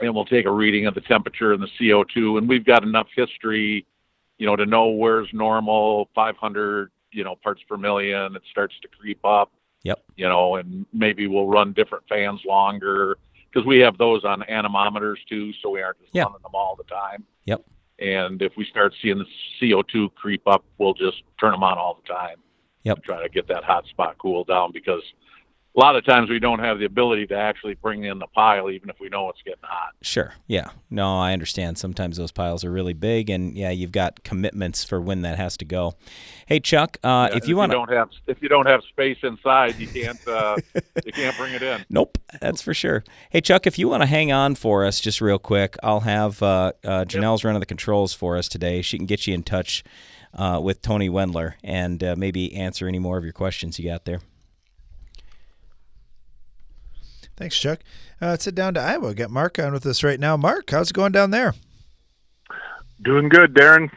[0.00, 3.06] and we'll take a reading of the temperature and the CO2, and we've got enough
[3.16, 3.86] history,
[4.36, 8.36] you know, to know where's normal, 500, you know, parts per million.
[8.36, 9.50] It starts to creep up,
[9.84, 10.02] Yep.
[10.16, 13.16] you know, and maybe we'll run different fans longer
[13.52, 16.24] because we have those on anemometers too, so we aren't just Yeah.
[16.24, 17.24] running them all the time.
[17.44, 17.62] Yep.
[17.98, 19.26] And if we start seeing the
[19.60, 22.36] CO2 creep up, we'll just turn them on all the time.
[22.84, 23.04] Yep.
[23.04, 25.02] Try to get that hot spot cooled down because
[25.74, 28.70] a lot of times we don't have the ability to actually bring in the pile,
[28.70, 29.94] even if we know it's getting hot.
[30.02, 30.34] Sure.
[30.46, 30.68] Yeah.
[30.90, 31.78] No, I understand.
[31.78, 35.56] Sometimes those piles are really big, and yeah, you've got commitments for when that has
[35.58, 35.94] to go.
[36.46, 37.76] Hey, Chuck, uh, Yeah, if you want to.
[37.78, 40.56] don't have if you don't have space inside, you can't uh,
[41.06, 41.84] you can't bring it in.
[41.90, 43.02] Nope, that's for sure.
[43.30, 46.42] Hey, Chuck, if you want to hang on for us just real quick, I'll have
[46.42, 48.82] uh, uh, Janelle's running the controls for us today.
[48.82, 49.84] She can get you in touch
[50.34, 54.04] uh, with Tony Wendler and uh, maybe answer any more of your questions you got
[54.04, 54.20] there.
[57.36, 57.80] Thanks, Chuck.
[58.20, 59.14] Uh, let's head down to Iowa.
[59.14, 60.36] Got Mark on with us right now.
[60.36, 61.54] Mark, how's it going down there?
[63.02, 63.90] Doing good, Darren.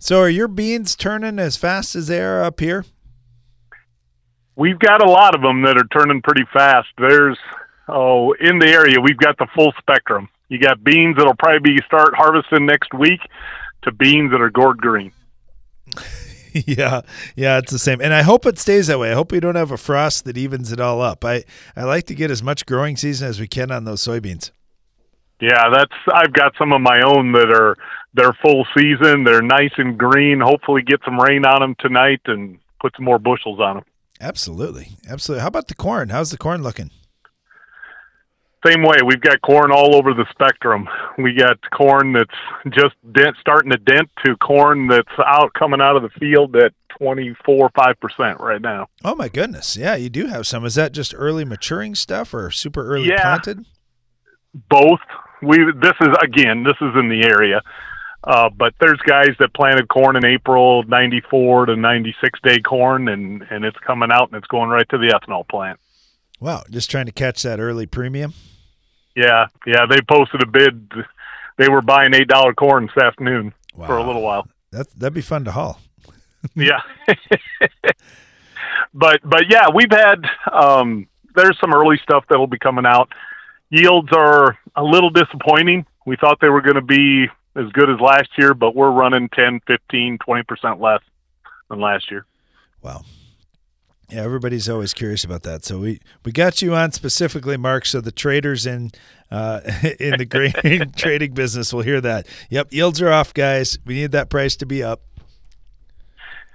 [0.00, 2.84] So, are your beans turning as fast as they are up here?
[4.56, 6.88] We've got a lot of them that are turning pretty fast.
[6.96, 7.38] There's
[7.88, 10.28] oh, in the area, we've got the full spectrum.
[10.48, 13.20] You got beans that'll probably be start harvesting next week
[13.82, 15.12] to beans that are gourd green.
[16.66, 17.02] yeah,
[17.36, 19.10] yeah, it's the same, and I hope it stays that way.
[19.10, 21.24] I hope we don't have a frost that evens it all up.
[21.24, 21.44] I
[21.76, 24.50] I like to get as much growing season as we can on those soybeans.
[25.40, 27.76] Yeah, that's I've got some of my own that are
[28.14, 29.24] they're full season.
[29.24, 30.40] They're nice and green.
[30.40, 33.84] Hopefully, get some rain on them tonight and put some more bushels on them.
[34.20, 35.42] Absolutely, absolutely.
[35.42, 36.08] How about the corn?
[36.08, 36.90] How's the corn looking?
[38.66, 38.96] Same way.
[39.06, 40.88] We've got corn all over the spectrum.
[41.16, 45.94] We got corn that's just dent, starting to dent to corn that's out coming out
[45.96, 48.88] of the field at twenty four five percent right now.
[49.04, 49.76] Oh my goodness!
[49.76, 50.64] Yeah, you do have some.
[50.64, 53.22] Is that just early maturing stuff or super early Yeah.
[53.22, 53.64] planted?
[54.68, 55.00] both.
[55.42, 57.60] We this is again this is in the area,
[58.24, 63.46] uh, but there's guys that planted corn in April '94 to '96 day corn, and
[63.50, 65.78] and it's coming out and it's going right to the ethanol plant.
[66.40, 68.34] Wow, just trying to catch that early premium.
[69.16, 69.86] Yeah, yeah.
[69.86, 70.92] They posted a bid.
[71.56, 74.46] They were buying eight dollar corn this afternoon for a little while.
[74.70, 75.80] That that'd be fun to haul.
[76.54, 76.80] yeah.
[78.94, 83.08] but but yeah, we've had um there's some early stuff that'll be coming out.
[83.70, 85.86] Yields are a little disappointing.
[86.06, 89.28] We thought they were going to be as good as last year, but we're running
[89.28, 91.00] 10, 15, 20% less
[91.68, 92.24] than last year.
[92.82, 93.04] Wow.
[94.10, 95.64] Yeah, everybody's always curious about that.
[95.64, 97.84] So we we got you on specifically, Mark.
[97.84, 98.90] So the traders in
[99.30, 99.60] uh,
[100.00, 102.26] in the grain trading business will hear that.
[102.48, 103.78] Yep, yields are off, guys.
[103.84, 105.02] We need that price to be up.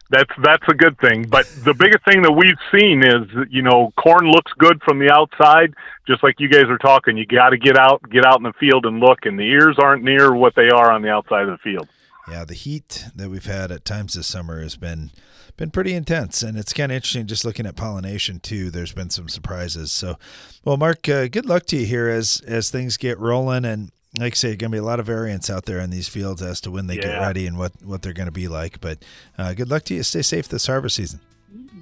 [0.09, 1.27] That's that's a good thing.
[1.27, 5.11] But the biggest thing that we've seen is, you know, corn looks good from the
[5.11, 5.73] outside,
[6.07, 7.17] just like you guys are talking.
[7.17, 9.77] You got to get out, get out in the field and look, and the ears
[9.79, 11.87] aren't near what they are on the outside of the field.
[12.29, 15.11] Yeah, the heat that we've had at times this summer has been
[15.57, 18.71] been pretty intense, and it's kind of interesting just looking at pollination too.
[18.71, 19.91] There's been some surprises.
[19.91, 20.17] So,
[20.65, 24.33] well, Mark, uh, good luck to you here as as things get rolling, and like
[24.33, 26.61] I say, going to be a lot of variance out there in these fields as
[26.61, 28.81] to when they get ready and what what they're going to be like.
[28.81, 29.03] But
[29.37, 30.03] uh, good luck to you.
[30.03, 31.19] Stay safe this harvest season.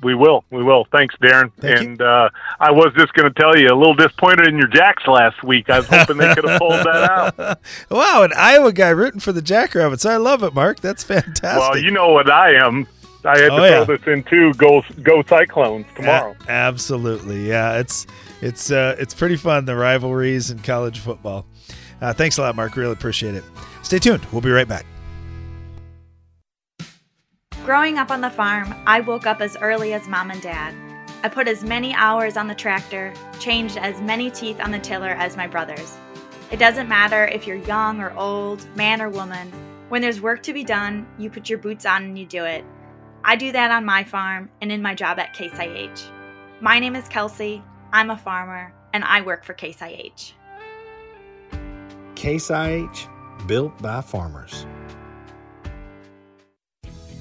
[0.04, 0.88] We will, we will.
[0.92, 1.52] Thanks, Darren.
[1.62, 2.30] and uh,
[2.60, 5.70] I was just going to tell you, a little disappointed in your Jacks last week.
[5.70, 7.38] I was hoping they could have pulled that out.
[7.92, 10.04] wow, an Iowa guy rooting for the Jackrabbits.
[10.04, 10.80] I love it, Mark.
[10.80, 11.60] That's fantastic.
[11.60, 12.88] Well, you know what I am.
[13.26, 13.86] I had Oh, to yeah.
[13.86, 14.54] throw this in too.
[14.56, 16.36] Go, go Cyclones tomorrow.
[16.48, 17.78] A- absolutely, yeah.
[17.80, 18.08] It's
[18.42, 21.46] it's uh, it's pretty fun the rivalries in college football.
[22.02, 22.76] Uh, thanks a lot, Mark.
[22.76, 23.44] Really appreciate it.
[23.84, 24.26] Stay tuned.
[24.32, 24.86] We'll be right back.
[27.64, 30.74] Growing up on the farm, I woke up as early as mom and dad.
[31.24, 35.10] I put as many hours on the tractor, changed as many teeth on the tiller
[35.12, 35.96] as my brothers.
[36.50, 39.52] It doesn't matter if you're young or old, man or woman.
[39.90, 42.66] When there's work to be done, you put your boots on and you do it.
[43.24, 46.12] I do that on my farm and in my job at Case IH.
[46.60, 50.34] My name is Kelsey, I'm a farmer, and I work for Case IH.
[52.16, 53.08] Case IH,
[53.46, 54.66] built by farmers.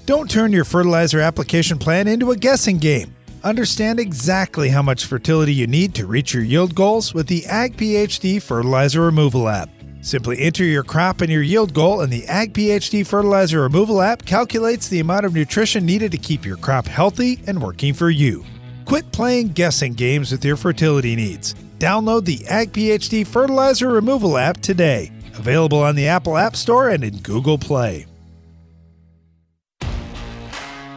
[0.06, 3.14] Don't turn your fertilizer application plan into a guessing game.
[3.44, 7.76] Understand exactly how much fertility you need to reach your yield goals with the Ag
[7.76, 9.70] PhD Fertilizer Removal app.
[10.02, 14.24] Simply enter your crop and your yield goal, and the Ag PhD Fertilizer Removal app
[14.24, 18.44] calculates the amount of nutrition needed to keep your crop healthy and working for you.
[18.86, 21.54] Quit playing guessing games with your fertility needs.
[21.78, 25.12] Download the Ag PhD Fertilizer Removal app today.
[25.34, 28.06] Available on the Apple App Store and in Google Play.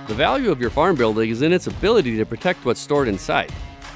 [0.08, 3.54] The value of your farm building is in its ability to protect what's stored inside.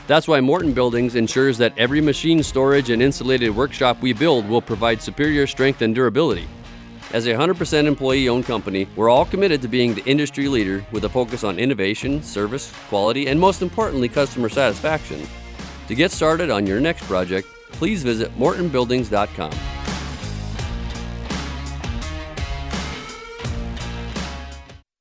[0.07, 4.61] That's why Morton Buildings ensures that every machine storage and insulated workshop we build will
[4.61, 6.47] provide superior strength and durability.
[7.11, 11.03] As a 100% employee owned company, we're all committed to being the industry leader with
[11.03, 15.21] a focus on innovation, service, quality, and most importantly, customer satisfaction.
[15.87, 19.76] To get started on your next project, please visit mortonbuildings.com.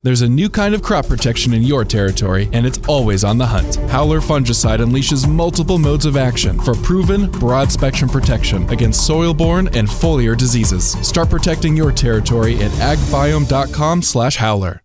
[0.06, 3.46] There's a new kind of crop protection in your territory, and it's always on the
[3.46, 3.74] hunt.
[3.90, 9.66] Howler fungicide unleashes multiple modes of action for proven, broad spectrum protection against soil borne
[9.74, 10.92] and foliar diseases.
[11.04, 14.80] Start protecting your territory at agbiome.com/slash howler.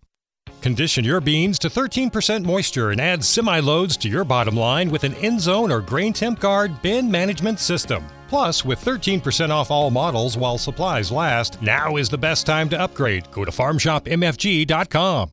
[0.62, 5.04] Condition your beans to 13% moisture and add semi loads to your bottom line with
[5.04, 8.06] an end zone or grain temp guard bin management system.
[8.30, 12.80] Plus, with 13% off all models while supplies last, now is the best time to
[12.80, 13.30] upgrade.
[13.32, 15.32] Go to farmshopmfg.com.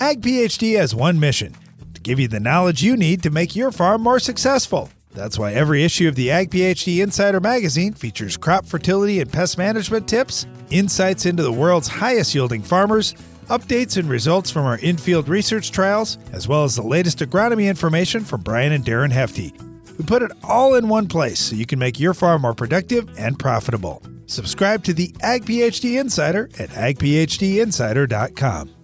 [0.00, 1.54] Ag PhD has one mission
[1.92, 4.88] to give you the knowledge you need to make your farm more successful.
[5.12, 9.58] That's why every issue of the Ag PhD Insider magazine features crop fertility and pest
[9.58, 13.14] management tips, insights into the world's highest yielding farmers,
[13.48, 18.24] updates and results from our in-field research trials, as well as the latest agronomy information
[18.24, 19.52] from Brian and Darren Hefty.
[19.98, 23.08] We put it all in one place so you can make your farm more productive
[23.18, 24.02] and profitable.
[24.26, 28.83] Subscribe to the Ag PhD Insider at agphdinsider.com.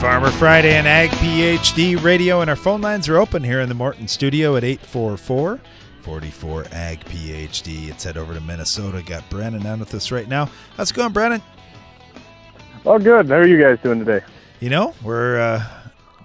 [0.00, 3.74] Farmer Friday and Ag PhD Radio, and our phone lines are open here in the
[3.74, 5.60] Morton studio at 844
[6.00, 7.88] 44 Ag PhD.
[7.88, 9.02] Let's head over to Minnesota.
[9.02, 10.48] Got Brennan on with us right now.
[10.78, 11.42] How's it going, Brennan?
[12.86, 13.28] Oh, good.
[13.28, 14.24] How are you guys doing today?
[14.60, 15.66] You know, we're uh,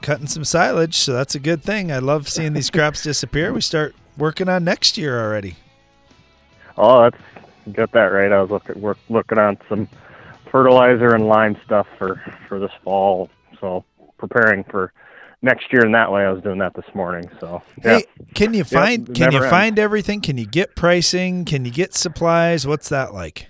[0.01, 1.91] cutting some silage, so that's a good thing.
[1.91, 3.51] I love seeing these crops disappear.
[3.51, 5.57] We start working on next year already.
[6.78, 7.17] Oh, that's
[7.73, 8.32] got that right.
[8.32, 9.89] I was looking work, looking on some
[10.49, 13.30] fertilizer and lime stuff for for this fall,
[13.60, 13.84] so
[14.18, 14.93] preparing for
[15.41, 16.26] next year in that way.
[16.26, 17.30] I was doing that this morning.
[17.39, 17.99] So yeah.
[17.99, 19.49] Hey, can you find can you ends.
[19.49, 20.22] find everything?
[20.22, 21.45] Can you get pricing?
[21.45, 22.68] Can you get supplies?
[22.68, 23.47] What's that like?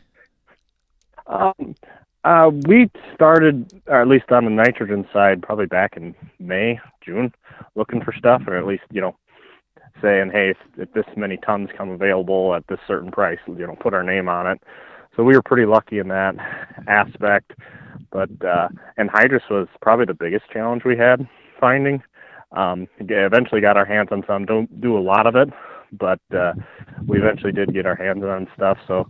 [1.28, 1.76] Um,
[2.24, 7.34] uh, we started, or at least on the nitrogen side, probably back in May, June,
[7.76, 9.16] looking for stuff, or at least you know,
[10.01, 13.76] saying, hey, if, if this many tons come available at this certain price, you know,
[13.80, 14.62] put our name on it.
[15.16, 16.36] So we were pretty lucky in that
[16.88, 17.53] aspect.
[18.12, 18.70] But uh,
[19.00, 21.28] anhydrous was probably the biggest challenge we had
[21.60, 22.02] finding.
[22.52, 24.46] Um, eventually got our hands on some.
[24.46, 25.50] Don't do a lot of it,
[25.91, 26.54] but uh,
[27.06, 28.78] we eventually did get our hands on stuff.
[28.88, 29.10] So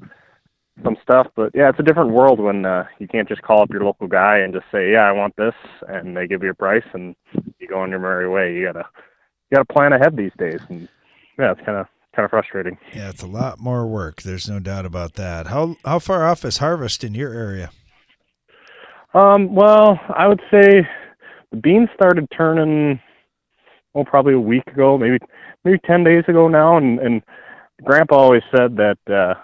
[0.84, 1.28] some stuff.
[1.36, 4.08] But yeah, it's a different world when uh, you can't just call up your local
[4.08, 5.54] guy and just say, "Yeah, I want this,"
[5.88, 7.16] and they give you a price, and
[7.60, 8.54] you go on your merry way.
[8.56, 8.86] You gotta
[9.52, 10.88] you gotta plan ahead these days, and
[11.38, 12.78] yeah, it's kind of kind of frustrating.
[12.94, 14.22] Yeah, it's a lot more work.
[14.22, 15.48] There's no doubt about that.
[15.48, 17.72] How how far off is harvest in your area?
[19.16, 20.86] Um, well, I would say
[21.52, 23.00] the beans started turning,
[23.96, 25.20] oh, probably a week ago, maybe
[25.64, 27.22] maybe ten days ago now, and and
[27.86, 29.36] Grandpa always said that uh,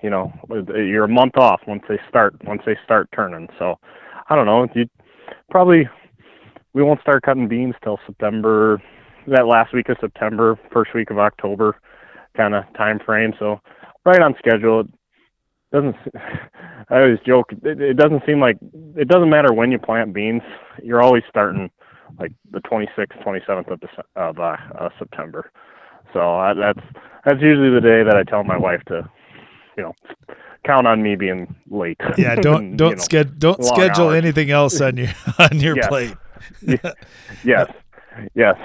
[0.00, 3.48] you know you're a month off once they start once they start turning.
[3.58, 3.74] So
[4.30, 4.64] I don't know.
[4.76, 4.88] You
[5.50, 5.88] probably
[6.72, 8.80] we won't start cutting beans till September,
[9.26, 11.76] that last week of September, first week of October,
[12.36, 13.32] kind of time frame.
[13.40, 13.60] So
[14.04, 14.80] right on schedule.
[14.82, 14.86] It
[15.76, 15.96] doesn't.
[16.88, 17.52] I always joke.
[17.64, 18.58] It, it doesn't seem like
[18.96, 20.42] it doesn't matter when you plant beans.
[20.82, 21.68] You're always starting
[22.18, 23.80] like the 26th, 27th of
[24.14, 25.50] of uh, uh, September.
[26.12, 26.86] So uh, that's
[27.24, 29.08] that's usually the day that I tell my wife to,
[29.76, 29.94] you know,
[30.64, 32.00] count on me being late.
[32.18, 34.16] Yeah, don't And, don't know, don't schedule hours.
[34.16, 35.08] anything else on your
[35.38, 35.88] on your Yes.
[35.88, 36.14] plate.
[36.62, 36.78] Ye-
[37.44, 37.66] yes,
[38.34, 38.56] yes.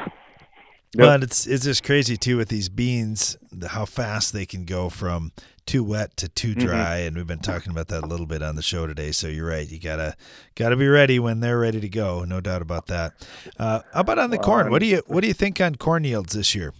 [0.93, 4.89] But it's it's just crazy too with these beans, the, how fast they can go
[4.89, 5.31] from
[5.71, 6.63] too wet to too Mhm.
[6.67, 9.11] dry, and we've been talking about that a little bit on the show today.
[9.13, 10.15] So you're right, you gotta
[10.55, 13.13] gotta be ready when they're ready to go, no doubt about that.
[13.57, 14.69] Uh, how about on the Well, corn?
[14.69, 16.73] What do you what do you think on corn yields this year?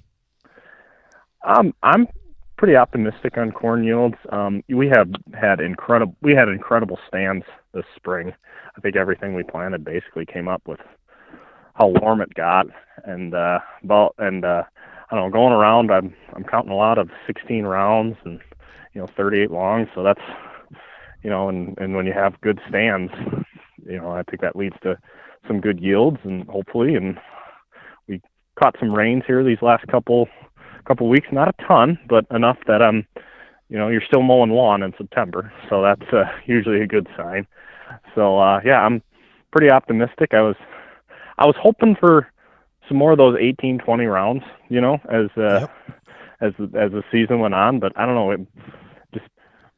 [1.44, 2.08] Um, I'm
[2.58, 4.16] pretty optimistic on corn yields.
[4.32, 8.34] Um, we have had incredible we had incredible stands this spring.
[8.78, 10.80] I think everything we planted basically came up with
[11.74, 12.68] how warm it got,
[13.06, 14.64] and uh, about and uh,
[15.10, 15.34] I don't know.
[15.34, 18.40] Going around, I'm I'm counting a lot of 16 rounds and
[18.94, 19.88] you know 38 longs.
[19.96, 20.22] So that's
[21.24, 23.12] you know, and and when you have good stands,
[23.86, 24.98] you know, I think that leads to
[25.48, 27.18] some good yields and hopefully and
[28.08, 28.22] we
[28.62, 30.28] caught some rains here these last couple
[30.86, 33.06] couple weeks, not a ton, but enough that um
[33.70, 35.54] you know, you're still mowing lawn in September.
[35.70, 37.48] So that's uh, usually a good sign.
[38.16, 39.02] So uh yeah, I'm
[39.52, 40.34] pretty optimistic.
[40.34, 40.56] I was
[41.38, 42.32] I was hoping for
[42.88, 45.68] some more of those 18 20 rounds, you know, as uh
[46.42, 48.42] as as the season went on, but I don't know, it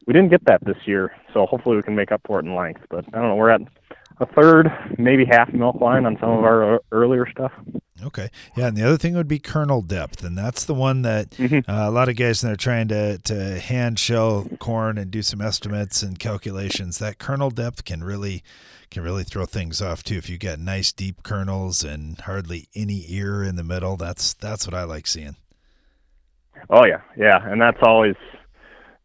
[0.06, 1.16] we didn't get that this year.
[1.34, 3.50] So hopefully we can make up for it in length, but I don't know, we're
[3.50, 3.62] at
[4.20, 7.52] a third, maybe half milk line on some of our earlier stuff.
[8.04, 8.30] Okay.
[8.58, 11.70] Yeah, and the other thing would be kernel depth, and that's the one that Mm-hmm.
[11.70, 15.42] uh, a lot of guys they're trying to to hand shell corn and do some
[15.42, 17.00] estimates and calculations.
[17.00, 18.44] That kernel depth can really
[18.92, 20.18] can really throw things off too.
[20.18, 24.68] If you get nice deep kernels and hardly any ear in the middle, that's that's
[24.68, 25.38] what I like seeing.
[26.70, 28.16] Oh yeah, yeah, and that's always,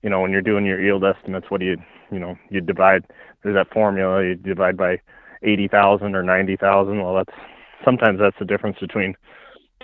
[0.03, 1.77] you know, when you're doing your yield estimates, what do you,
[2.11, 3.05] you know, you divide.
[3.43, 5.01] There's that formula you divide by
[5.43, 7.03] eighty thousand or ninety thousand.
[7.03, 7.37] Well, that's
[7.85, 9.15] sometimes that's the difference between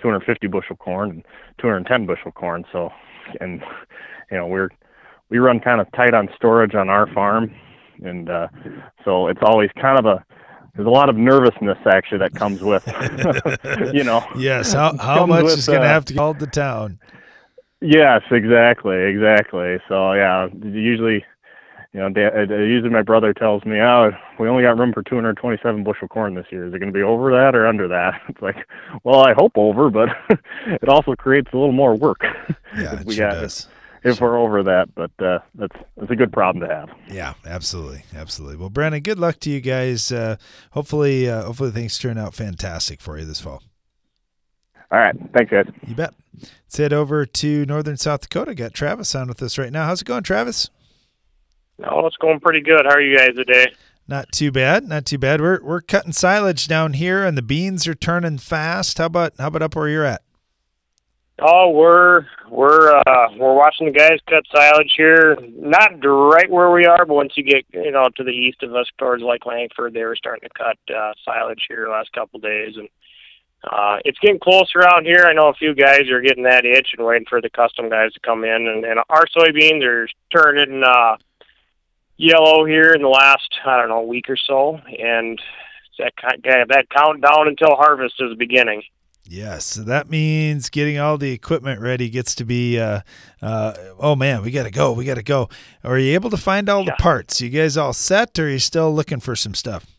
[0.01, 1.25] 250 bushel corn and
[1.61, 2.65] 210 bushel corn.
[2.71, 2.89] So,
[3.39, 3.61] and
[4.31, 4.69] you know, we're
[5.29, 7.53] we run kind of tight on storage on our farm,
[8.03, 8.47] and uh,
[9.03, 10.23] so it's always kind of a
[10.75, 12.85] there's a lot of nervousness actually that comes with,
[13.93, 14.25] you know.
[14.37, 14.73] Yes.
[14.73, 16.99] How how much with, is going to uh, have to call the town?
[17.85, 19.77] Yes, exactly, exactly.
[19.87, 21.23] So yeah, usually,
[21.93, 25.83] you know, uh, usually my brother tells me, "Oh, we only got room for 227
[25.83, 26.65] bushel corn this year.
[26.65, 28.67] Is it going to be over that or under that?" It's like,
[29.03, 30.09] well, I hope over, but
[30.65, 32.21] it also creates a little more work.
[32.75, 33.69] Yeah, we sure got does.
[34.03, 34.93] if we're over that.
[34.95, 36.89] But uh, that's that's a good problem to have.
[37.07, 38.57] Yeah, absolutely, absolutely.
[38.57, 40.11] Well, Brandon, good luck to you guys.
[40.11, 40.35] Uh,
[40.71, 43.63] hopefully, uh, hopefully things turn out fantastic for you this fall.
[44.95, 45.65] All right, thanks, guys.
[45.85, 46.13] You bet.
[46.41, 48.55] Let's head over to northern South Dakota.
[48.55, 49.87] Got Travis on with us right now.
[49.87, 50.69] How's it going, Travis?
[51.83, 52.85] Oh, it's going pretty good.
[52.85, 53.73] How are you guys today?
[54.07, 54.87] Not too bad.
[54.87, 55.41] Not too bad.
[55.41, 58.97] We're we're cutting silage down here, and the beans are turning fast.
[58.97, 60.21] How about how about up where you're at?
[61.41, 65.35] Oh, we're we're uh, we're watching the guys cut silage here.
[65.57, 68.73] Not right where we are, but once you get you know to the east of
[68.73, 72.37] us towards Lake Langford, they were starting to cut uh, silage here the last couple
[72.37, 72.87] of days, and
[73.71, 75.25] uh, it's getting closer out here.
[75.27, 78.13] I know a few guys are getting that itch and waiting for the custom guys
[78.13, 81.17] to come in, and, and our soybeans are turning uh,
[82.17, 85.41] yellow here in the last I don't know week or so, and
[85.97, 86.13] that
[86.43, 88.83] that countdown until harvest is beginning.
[89.27, 92.79] Yes, so that means getting all the equipment ready gets to be.
[92.79, 93.01] Uh,
[93.41, 94.91] uh, oh man, we got to go.
[94.91, 95.49] We got to go.
[95.83, 97.41] Are you able to find all the parts?
[97.41, 99.94] You guys all set, or are you still looking for some stuff?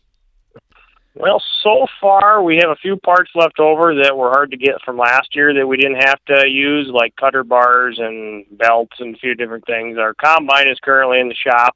[1.19, 4.81] Well, so far we have a few parts left over that were hard to get
[4.85, 9.15] from last year that we didn't have to use, like cutter bars and belts and
[9.15, 9.97] a few different things.
[9.97, 11.75] Our combine is currently in the shop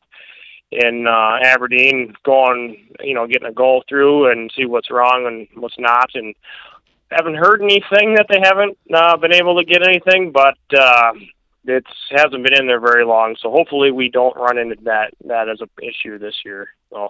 [0.71, 5.47] in uh, Aberdeen, going, you know, getting a go through and see what's wrong and
[5.59, 6.35] what's not, and
[7.09, 11.13] haven't heard anything that they haven't uh, been able to get anything, but uh,
[11.65, 13.35] it hasn't been in there very long.
[13.41, 16.69] So hopefully we don't run into that that as an issue this year.
[16.91, 17.09] So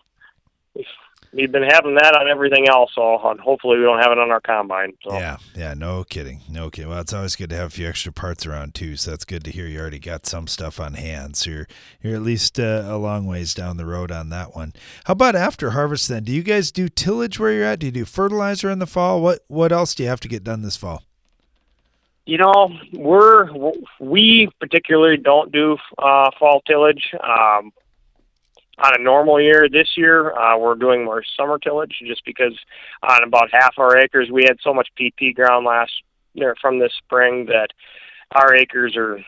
[1.33, 4.41] we've, been having that on everything else, so hopefully we don't have it on our
[4.41, 4.93] combine.
[5.03, 5.13] So.
[5.13, 6.89] Yeah, yeah, no kidding, no kidding.
[6.89, 8.95] Well, it's always good to have a few extra parts around too.
[8.95, 9.67] So that's good to hear.
[9.67, 11.67] You already got some stuff on hand, so you're
[12.01, 14.73] you're at least uh, a long ways down the road on that one.
[15.05, 16.23] How about after harvest then?
[16.23, 17.79] Do you guys do tillage where you're at?
[17.79, 19.21] Do you do fertilizer in the fall?
[19.21, 21.03] What what else do you have to get done this fall?
[22.25, 23.49] You know, we're
[23.99, 27.13] we particularly don't do uh, fall tillage.
[27.23, 27.71] Um,
[28.83, 32.57] on a normal year, this year uh, we're doing more summer tillage just because
[33.07, 35.91] on about half our acres we had so much PP ground last
[36.33, 37.67] year from this spring that
[38.33, 39.19] our acres are,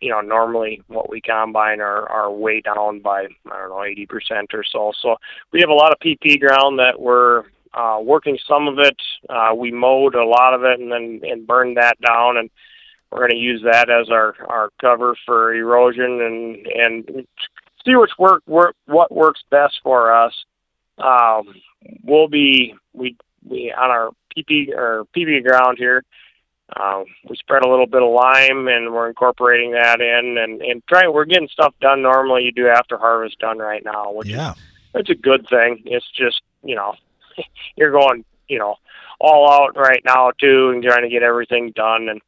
[0.00, 4.06] you know, normally what we combine are are way down by I don't know eighty
[4.06, 4.92] percent or so.
[5.00, 5.16] So
[5.52, 7.44] we have a lot of PP ground that we're
[7.74, 8.96] uh, working some of it.
[9.28, 12.50] Uh, we mowed a lot of it and then and burned that down, and
[13.10, 17.26] we're going to use that as our our cover for erosion and and
[17.84, 20.32] see which work, work what works best for us.
[20.98, 21.54] Um,
[22.04, 26.04] we'll be we we on our PP or PP ground here.
[26.74, 30.82] Uh, we spread a little bit of lime and we're incorporating that in and and
[30.86, 34.52] trying we're getting stuff done normally you do after harvest done right now which yeah
[34.52, 34.56] is
[34.94, 36.94] it's a good thing it's just you know
[37.76, 38.76] you're going you know
[39.20, 42.22] all out right now too and trying to get everything done and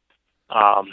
[0.50, 0.88] um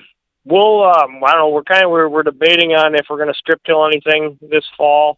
[0.46, 3.34] we'll um I don't know we're kind of we're we're debating on if we're going
[3.34, 5.18] to strip till anything this fall.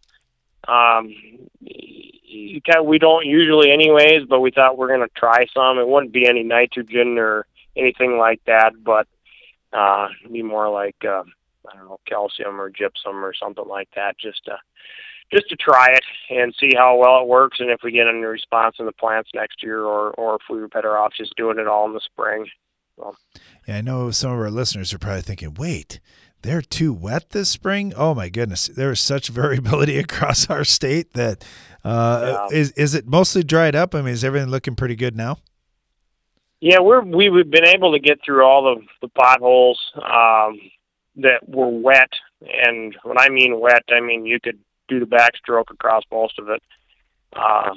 [0.66, 1.14] Um
[1.60, 5.78] you of, we don't usually anyways but we thought we're going to try some.
[5.78, 7.46] It wouldn't be any nitrogen or
[7.76, 9.06] anything like that but
[9.72, 11.24] uh be more like uh
[11.70, 14.58] I don't know calcium or gypsum or something like that just to
[15.32, 18.18] just to try it and see how well it works and if we get any
[18.18, 21.58] response in the plants next year or or if we were better off just doing
[21.58, 22.46] it all in the spring
[22.96, 23.14] so
[23.66, 26.00] Yeah, I know some of our listeners are probably thinking, wait,
[26.42, 27.92] they're too wet this spring?
[27.96, 28.68] Oh my goodness.
[28.68, 31.44] There is such variability across our state that
[31.84, 33.94] uh, is is it mostly dried up?
[33.94, 35.38] I mean, is everything looking pretty good now?
[36.60, 40.60] Yeah, we're we, we've been able to get through all of the potholes um,
[41.16, 42.08] that were wet,
[42.40, 46.48] and when I mean wet, I mean you could do the backstroke across most of
[46.48, 46.62] it,
[47.34, 47.74] uh,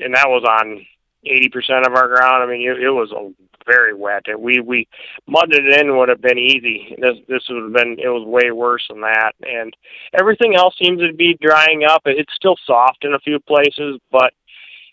[0.00, 0.84] and that was on
[1.26, 2.42] eighty percent of our ground.
[2.42, 3.32] I mean, it, it was a
[3.66, 4.24] very wet.
[4.26, 4.88] And we we
[5.26, 6.96] mudded it in would have been easy.
[6.98, 9.32] This this would have been it was way worse than that.
[9.42, 9.74] And
[10.18, 12.02] everything else seems to be drying up.
[12.04, 14.32] It's still soft in a few places, but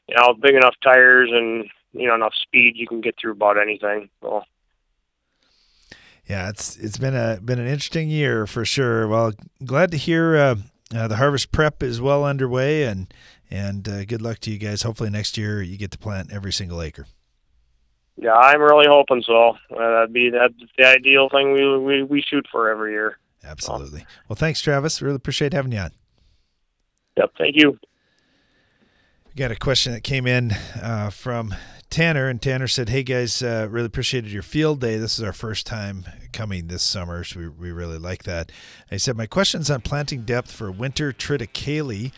[0.07, 3.61] you know, big enough tires and you know enough speed, you can get through about
[3.61, 4.09] anything.
[4.21, 4.43] So.
[6.27, 9.07] Yeah, it's it's been a been an interesting year for sure.
[9.07, 9.33] Well,
[9.65, 10.55] glad to hear uh,
[10.95, 13.13] uh, the harvest prep is well underway, and
[13.51, 14.83] and uh, good luck to you guys.
[14.83, 17.05] Hopefully next year you get to plant every single acre.
[18.17, 19.57] Yeah, I'm really hoping so.
[19.71, 23.17] Uh, that'd be that's the ideal thing we we we shoot for every year.
[23.43, 24.05] Absolutely.
[24.27, 25.01] Well, thanks, Travis.
[25.01, 25.91] Really appreciate having you on.
[27.17, 27.31] Yep.
[27.37, 27.79] Thank you.
[29.27, 31.55] We got a question that came in uh, from
[31.89, 34.97] Tanner, and Tanner said, "Hey guys, uh, really appreciated your field day.
[34.97, 38.51] This is our first time coming this summer, so we, we really like that."
[38.91, 42.11] I said, "My question's on planting depth for winter triticale.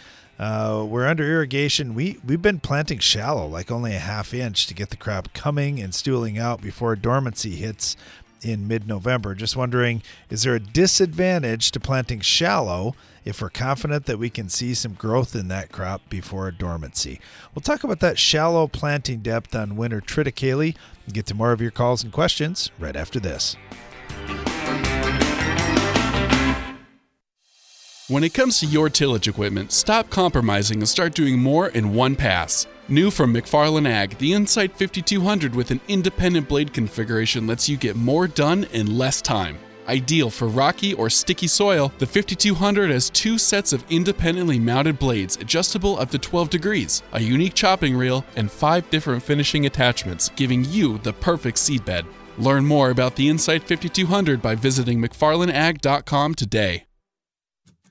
[0.44, 1.96] Uh, we're under irrigation.
[1.96, 5.80] We we've been planting shallow, like only a half inch, to get the crop coming
[5.80, 7.96] and stooling out before dormancy hits."
[8.41, 9.36] In mid November.
[9.36, 14.50] Just wondering, is there a disadvantage to planting shallow if we're confident that we can
[14.50, 17.22] see some growth in that crop before dormancy.
[17.56, 20.76] We'll talk about that shallow planting depth on winter triticale
[21.10, 23.56] get to more of your calls and questions right after this.
[28.10, 32.18] When it comes to your tillage equipment, stop compromising and start doing more in one
[32.18, 32.68] pass.
[32.89, 37.95] New from McFarlane Ag, the Incite 5200 with an independent blade configuration lets you get
[37.95, 39.58] more done in less time.
[39.88, 45.38] Ideal for rocky or sticky soil, the 5200 has two sets of independently mounted blades
[45.38, 50.66] adjustable up to 12 degrees, a unique chopping reel, and five different finishing attachments, giving
[50.66, 52.06] you the perfect seedbed.
[52.38, 56.84] Learn more about the Incite 5200 by visiting McFarlaneAg.com today.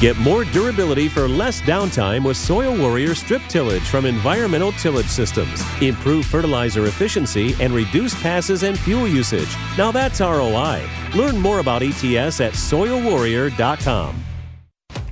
[0.00, 5.62] Get more durability for less downtime with Soil Warrior strip tillage from Environmental Tillage Systems.
[5.80, 9.48] Improve fertilizer efficiency and reduce passes and fuel usage.
[9.78, 10.82] Now that's ROI.
[11.14, 14.24] Learn more about ETS at soilwarrior.com.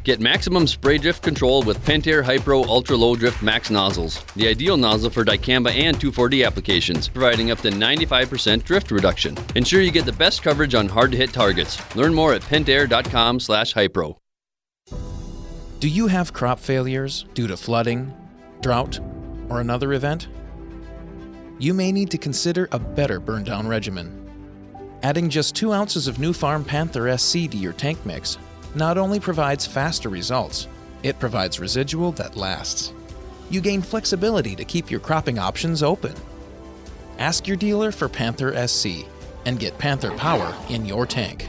[0.04, 4.76] Get maximum spray drift control with Pentair Hypro Ultra Low Drift Max nozzles, the ideal
[4.76, 9.38] nozzle for dicamba and 2,4-D applications, providing up to 95% drift reduction.
[9.54, 11.80] Ensure you get the best coverage on hard-to-hit targets.
[11.94, 14.21] Learn more at pentair.com/hypro.
[15.82, 18.14] Do you have crop failures due to flooding,
[18.60, 19.00] drought,
[19.48, 20.28] or another event?
[21.58, 24.30] You may need to consider a better burn down regimen.
[25.02, 28.38] Adding just 2 ounces of Nufarm Panther SC to your tank mix
[28.76, 30.68] not only provides faster results,
[31.02, 32.92] it provides residual that lasts.
[33.50, 36.14] You gain flexibility to keep your cropping options open.
[37.18, 39.04] Ask your dealer for Panther SC
[39.46, 41.48] and get Panther power in your tank.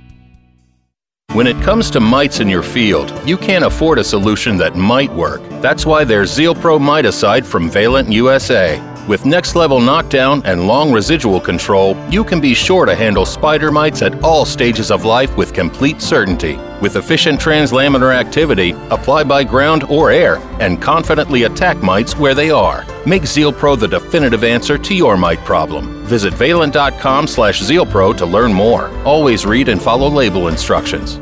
[1.33, 5.09] When it comes to mites in your field, you can't afford a solution that might
[5.13, 5.41] work.
[5.61, 8.90] That's why there's Zeal Pro Miticide from Valent USA.
[9.07, 13.71] With next level knockdown and long residual control, you can be sure to handle spider
[13.71, 16.57] mites at all stages of life with complete certainty.
[16.81, 22.51] With efficient translaminar activity, apply by ground or air, and confidently attack mites where they
[22.51, 22.85] are.
[23.05, 26.03] Make Zeal Pro the definitive answer to your mite problem.
[26.05, 28.89] Visit valent.com slash zealpro to learn more.
[29.03, 31.19] Always read and follow label instructions.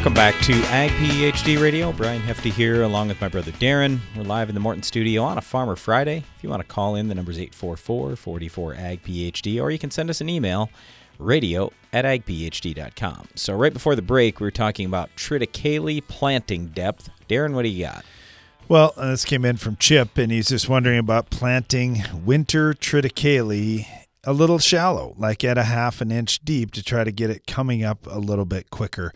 [0.00, 1.92] Welcome back to Ag PhD Radio.
[1.92, 3.98] Brian Hefty here, along with my brother Darren.
[4.16, 6.24] We're live in the Morton studio on a Farmer Friday.
[6.38, 9.78] If you want to call in, the number is 844 44 Ag PhD, or you
[9.78, 10.70] can send us an email,
[11.18, 13.28] radio at agphd.com.
[13.34, 17.10] So, right before the break, we were talking about triticale planting depth.
[17.28, 18.02] Darren, what do you got?
[18.68, 23.84] Well, uh, this came in from Chip, and he's just wondering about planting winter triticale
[24.24, 27.46] a little shallow, like at a half an inch deep, to try to get it
[27.46, 29.12] coming up a little bit quicker.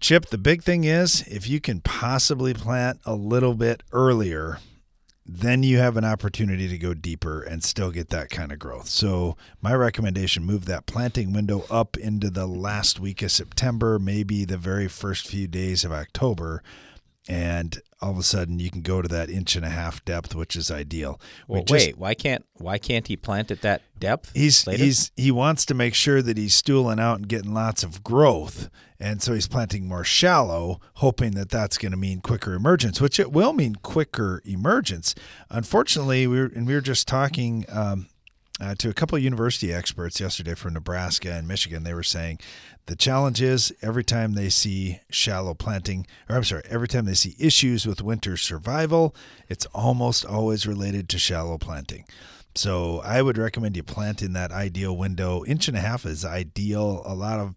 [0.00, 4.58] Chip, the big thing is if you can possibly plant a little bit earlier,
[5.26, 8.88] then you have an opportunity to go deeper and still get that kind of growth.
[8.88, 14.46] So, my recommendation move that planting window up into the last week of September, maybe
[14.46, 16.62] the very first few days of October,
[17.28, 20.34] and all of a sudden you can go to that inch and a half depth,
[20.34, 21.20] which is ideal.
[21.46, 24.32] Well, just, wait, why can't why can't he plant at that depth?
[24.34, 24.82] He's later?
[24.82, 28.70] he's he wants to make sure that he's stooling out and getting lots of growth,
[28.98, 33.20] and so he's planting more shallow, hoping that that's going to mean quicker emergence, which
[33.20, 35.14] it will mean quicker emergence.
[35.50, 37.64] Unfortunately, we were and we were just talking.
[37.68, 38.08] Um,
[38.60, 41.82] uh, to a couple of university experts yesterday from Nebraska and Michigan.
[41.82, 42.40] They were saying
[42.86, 47.14] the challenge is every time they see shallow planting, or I'm sorry, every time they
[47.14, 49.14] see issues with winter survival,
[49.48, 52.04] it's almost always related to shallow planting.
[52.54, 55.44] So I would recommend you plant in that ideal window.
[55.44, 57.02] Inch and a half is ideal.
[57.06, 57.54] A lot of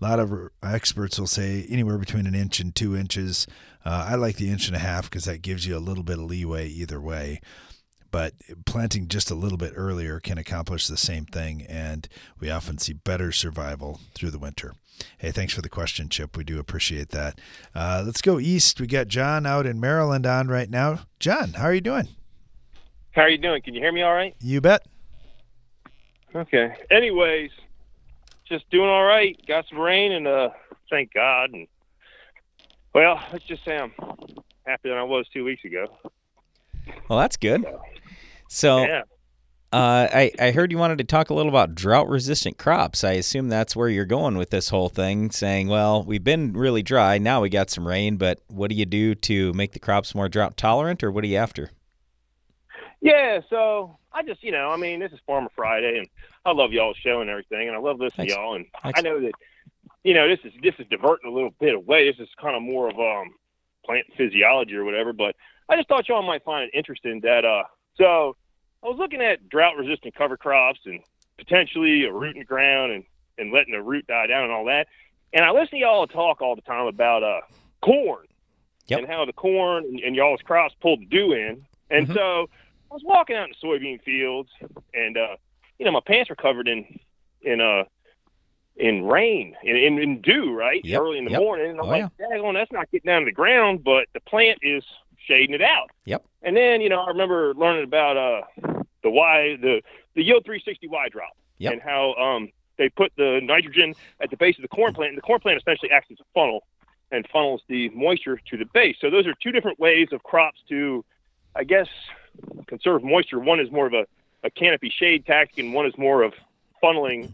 [0.00, 3.46] a lot of experts will say anywhere between an inch and two inches.
[3.82, 6.18] Uh, I like the inch and a half because that gives you a little bit
[6.18, 7.40] of leeway either way.
[8.16, 8.32] But
[8.64, 12.08] planting just a little bit earlier can accomplish the same thing, and
[12.40, 14.72] we often see better survival through the winter.
[15.18, 16.34] Hey, thanks for the question, Chip.
[16.34, 17.38] We do appreciate that.
[17.74, 18.80] Uh, let's go east.
[18.80, 21.00] We got John out in Maryland on right now.
[21.20, 22.08] John, how are you doing?
[23.10, 23.60] How are you doing?
[23.60, 24.34] Can you hear me all right?
[24.40, 24.86] You bet.
[26.34, 26.74] Okay.
[26.90, 27.50] Anyways,
[28.48, 29.38] just doing all right.
[29.46, 30.48] Got some rain and uh
[30.88, 31.68] thank God and
[32.94, 33.92] well, let's just say I'm
[34.64, 35.98] happier than I was two weeks ago.
[37.08, 37.62] Well, that's good.
[37.62, 37.82] So,
[38.82, 39.02] Yeah.
[39.72, 43.04] uh, I I heard you wanted to talk a little about drought resistant crops.
[43.04, 46.82] I assume that's where you're going with this whole thing, saying, well, we've been really
[46.82, 50.14] dry, now we got some rain, but what do you do to make the crops
[50.14, 51.70] more drought tolerant, or what are you after?
[53.00, 56.08] Yeah, so I just you know, I mean, this is Farmer Friday and
[56.44, 58.34] I love y'all's show and everything and I love listening Thanks.
[58.34, 58.98] to y'all and Thanks.
[58.98, 59.32] I know that
[60.04, 62.10] you know, this is this is diverting a little bit away.
[62.10, 63.34] This is kind of more of um
[63.84, 65.36] plant physiology or whatever, but
[65.68, 67.64] I just thought y'all might find it interesting that uh
[67.98, 68.36] so
[68.82, 71.00] I was looking at drought resistant cover crops and
[71.38, 73.04] potentially a root in the ground and,
[73.38, 74.86] and letting the root die down and all that.
[75.32, 77.40] And I listen to y'all talk all the time about uh
[77.82, 78.26] corn
[78.98, 81.64] and how the corn and, and y'all's crops pull the dew in.
[81.90, 82.48] And so
[82.90, 84.50] I was walking out in the soybean fields
[84.94, 85.36] and uh
[85.78, 86.98] you know, my pants were covered in
[87.42, 87.84] in uh
[88.76, 90.84] in rain in, in, in dew, right?
[90.84, 91.40] Yep, Early in the yep.
[91.40, 91.70] morning.
[91.70, 94.58] And I'm Oh, like, daggone, that's not getting down to the ground, but the plant
[94.62, 94.84] is
[95.26, 95.90] shading it out.
[96.04, 96.24] Yep.
[96.42, 98.42] And then, you know, I remember learning about uh
[99.02, 99.82] the Y the
[100.14, 101.72] the yield 360 Y drop Yep.
[101.72, 102.48] and how um
[102.78, 105.58] they put the nitrogen at the base of the corn plant, and the corn plant
[105.60, 106.64] essentially acts as a funnel
[107.10, 108.96] and funnels the moisture to the base.
[109.00, 111.04] So those are two different ways of crops to,
[111.54, 111.86] I guess,
[112.66, 113.38] conserve moisture.
[113.38, 114.04] One is more of a,
[114.42, 116.34] a canopy shade tactic, and one is more of
[116.82, 117.32] funneling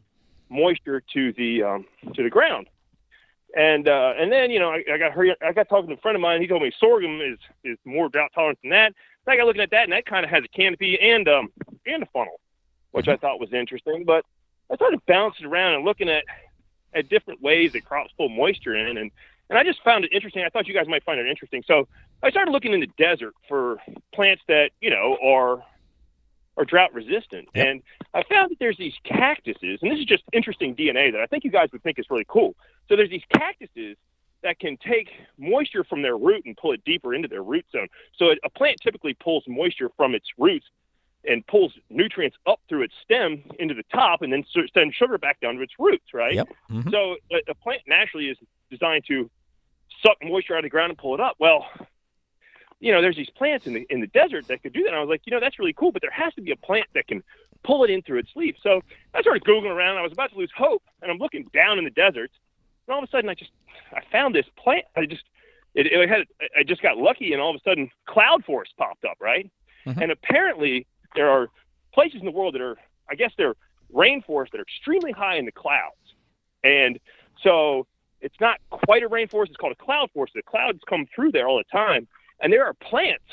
[0.49, 2.69] moisture to the um, to the ground.
[3.55, 5.99] And uh, and then you know I, I got hurry, I got talking to a
[5.99, 6.41] friend of mine.
[6.41, 8.87] He told me sorghum is is more drought tolerant than that.
[9.27, 11.53] And I got looking at that, and that kind of has a canopy and um
[11.87, 12.41] and a funnel,
[12.93, 14.05] which I thought was interesting.
[14.07, 14.25] But
[14.71, 16.25] I started bouncing around and looking at
[16.95, 19.11] at different ways that crops pull moisture in, and
[19.51, 20.43] and I just found it interesting.
[20.45, 21.63] I thought you guys might find it interesting.
[21.67, 21.87] So
[22.23, 23.79] I started looking in the desert for
[24.15, 25.63] plants that you know are
[26.57, 27.83] are drought resistant, and
[28.15, 31.45] I found that there's these cactuses, and this is just interesting DNA that I think
[31.45, 32.55] you guys would think is really cool.
[32.89, 33.97] So there's these cactuses
[34.43, 35.09] that can take
[35.39, 37.89] moisture from their root and pull it deeper into their root zone.
[38.17, 40.67] So a, plant typically pulls moisture from its roots
[41.25, 45.39] and pulls nutrients up through its stem into the top, and then sends sugar back
[45.41, 46.35] down to its roots, right?
[46.35, 46.49] Yep.
[46.69, 46.91] Mhm.
[46.91, 47.17] So
[47.49, 48.37] a, plant naturally is
[48.71, 49.31] designed to
[50.05, 51.37] suck moisture out of the ground and pull it up.
[51.39, 51.69] Well,
[52.81, 54.89] you know, there's these plants in the in the desert that could do that.
[54.89, 56.57] And I was like, you know, that's really cool, but there has to be a
[56.57, 57.23] plant that can
[57.63, 58.57] pull it in through its leaf.
[58.61, 58.83] So
[59.15, 59.99] I started googling around.
[59.99, 62.33] I was about to lose hope, and I'm looking down in the desert,
[62.87, 63.51] and all of a sudden, I just
[63.93, 64.85] I found this plant.
[64.97, 65.25] I just
[65.75, 66.27] it, it had
[66.59, 69.51] I just got lucky, and all of a sudden, cloud forest popped up, right?
[69.87, 70.03] Mm-hmm.
[70.03, 71.49] And apparently, there are
[71.93, 72.77] places in the world that are,
[73.11, 73.55] I guess, they're
[73.93, 76.15] rainforests that are extremely high in the clouds,
[76.65, 76.99] and
[77.43, 77.87] so
[78.21, 79.49] it's not quite a rainforest.
[79.49, 80.35] It's called a cloud forest.
[80.35, 82.07] The clouds come through there all the time,
[82.41, 83.25] and there are plants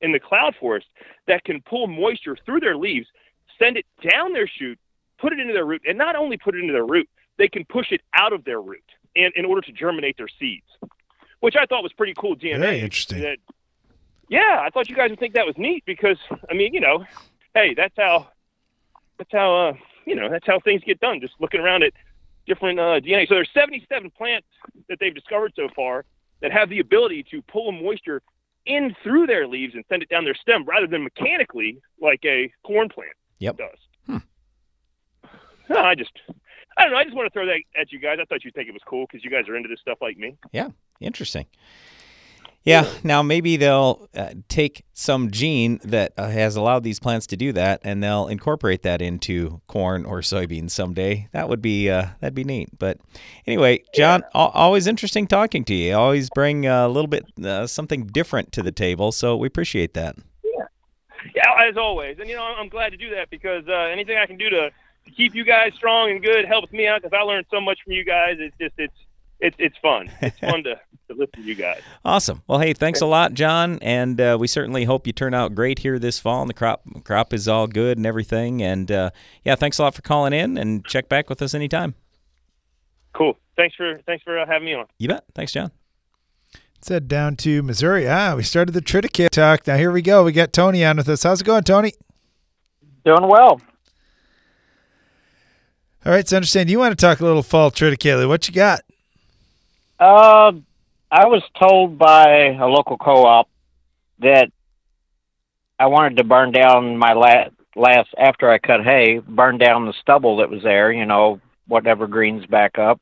[0.00, 0.86] in the cloud forest
[1.26, 3.06] that can pull moisture through their leaves,
[3.58, 4.78] send it down their shoot,
[5.18, 7.08] put it into their root, and not only put it into their root,
[7.38, 8.82] they can push it out of their root
[9.16, 10.66] and in order to germinate their seeds,
[11.40, 12.58] which I thought was pretty cool DNA.
[12.60, 13.20] Very interesting.
[13.22, 13.38] That,
[14.28, 16.18] yeah, I thought you guys would think that was neat because
[16.50, 17.04] I mean, you know,
[17.54, 18.28] hey, that's how
[19.16, 19.72] that's how uh,
[20.04, 21.20] you know that's how things get done.
[21.20, 21.92] Just looking around at
[22.46, 23.28] different uh, DNA.
[23.28, 24.46] So there's 77 plants
[24.88, 26.04] that they've discovered so far
[26.40, 28.22] that have the ability to pull moisture
[28.64, 32.52] in through their leaves and send it down their stem rather than mechanically like a
[32.64, 33.56] corn plant Yep.
[33.58, 34.20] does.
[35.70, 36.12] No, I just,
[36.78, 36.98] I don't know.
[36.98, 38.18] I just want to throw that at you guys.
[38.20, 40.16] I thought you'd think it was cool because you guys are into this stuff like
[40.16, 40.36] me.
[40.52, 40.68] Yeah,
[41.00, 41.46] interesting.
[42.64, 47.36] Yeah, now maybe they'll uh, take some gene that uh, has allowed these plants to
[47.36, 51.28] do that, and they'll incorporate that into corn or soybeans someday.
[51.32, 52.78] That would be uh, that'd be neat.
[52.78, 52.98] But
[53.46, 55.94] anyway, John, al- always interesting talking to you.
[55.96, 60.16] Always bring a little bit uh, something different to the table, so we appreciate that.
[60.44, 60.64] Yeah,
[61.36, 62.18] yeah, as always.
[62.18, 64.50] And you know, I'm I'm glad to do that because uh, anything I can do
[64.50, 64.70] to,
[65.08, 67.78] to keep you guys strong and good helps me out because I learned so much
[67.84, 68.36] from you guys.
[68.38, 68.94] It's just it's
[69.40, 70.10] it's it's fun.
[70.20, 70.74] It's fun to
[71.08, 71.80] to listen to you guys.
[72.04, 72.42] Awesome.
[72.46, 75.80] Well, hey, thanks a lot, John, and uh, we certainly hope you turn out great
[75.80, 78.62] here this fall, and the crop crop is all good and everything.
[78.62, 79.10] And uh,
[79.44, 81.94] yeah, thanks a lot for calling in, and check back with us anytime.
[83.14, 83.36] Cool.
[83.56, 84.86] Thanks for thanks for uh, having me on.
[84.98, 85.24] You bet.
[85.34, 85.72] Thanks, John.
[86.76, 88.08] Let's head down to Missouri.
[88.08, 89.66] Ah, we started the Triticale talk.
[89.66, 90.22] Now here we go.
[90.22, 91.24] We got Tony on with us.
[91.24, 91.92] How's it going, Tony?
[93.04, 93.60] Doing well.
[96.06, 98.28] All right, so understand you want to talk a little fall triticale.
[98.28, 98.80] What you got?
[99.98, 100.52] Uh,
[101.10, 103.48] I was told by a local co-op
[104.20, 104.50] that
[105.78, 109.92] I wanted to burn down my last, last after I cut hay, burn down the
[110.00, 113.00] stubble that was there, you know, whatever greens back up,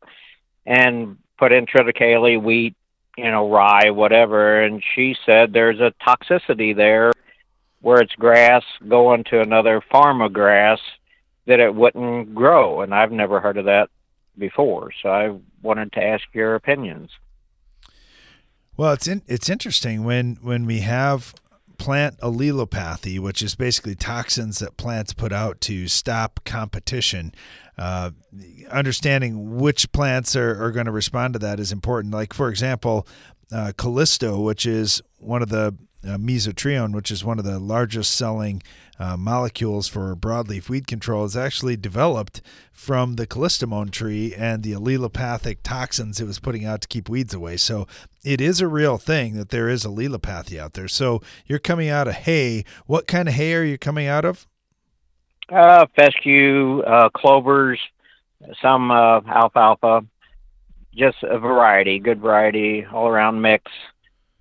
[0.64, 2.74] and put in triticale, wheat,
[3.16, 4.62] you know, rye, whatever.
[4.62, 7.12] And she said there's a toxicity there
[7.82, 10.80] where it's grass going to another farm of grass
[11.47, 12.80] that it wouldn't grow.
[12.80, 13.90] And I've never heard of that
[14.36, 14.90] before.
[15.03, 17.11] So I wanted to ask your opinions.
[18.76, 21.34] Well, it's in, it's interesting when when we have
[21.78, 27.34] plant allelopathy, which is basically toxins that plants put out to stop competition.
[27.78, 28.11] Uh,
[28.70, 32.12] understanding which plants are, are going to respond to that is important.
[32.12, 33.07] Like, for example,
[33.53, 38.16] uh, Callisto, which is one of the uh, mesotrione, which is one of the largest
[38.16, 38.62] selling
[38.99, 42.40] uh, molecules for broadleaf weed control, is actually developed
[42.72, 47.34] from the callistemon tree and the allelopathic toxins it was putting out to keep weeds
[47.34, 47.57] away.
[47.57, 47.86] So
[48.24, 50.88] it is a real thing that there is allelopathy out there.
[50.88, 52.64] So you're coming out of hay.
[52.86, 54.47] What kind of hay are you coming out of?
[55.49, 57.78] Uh, fescue, uh, clovers,
[58.61, 60.05] some uh, alfalfa,
[60.94, 63.70] just a variety, good variety, all around mix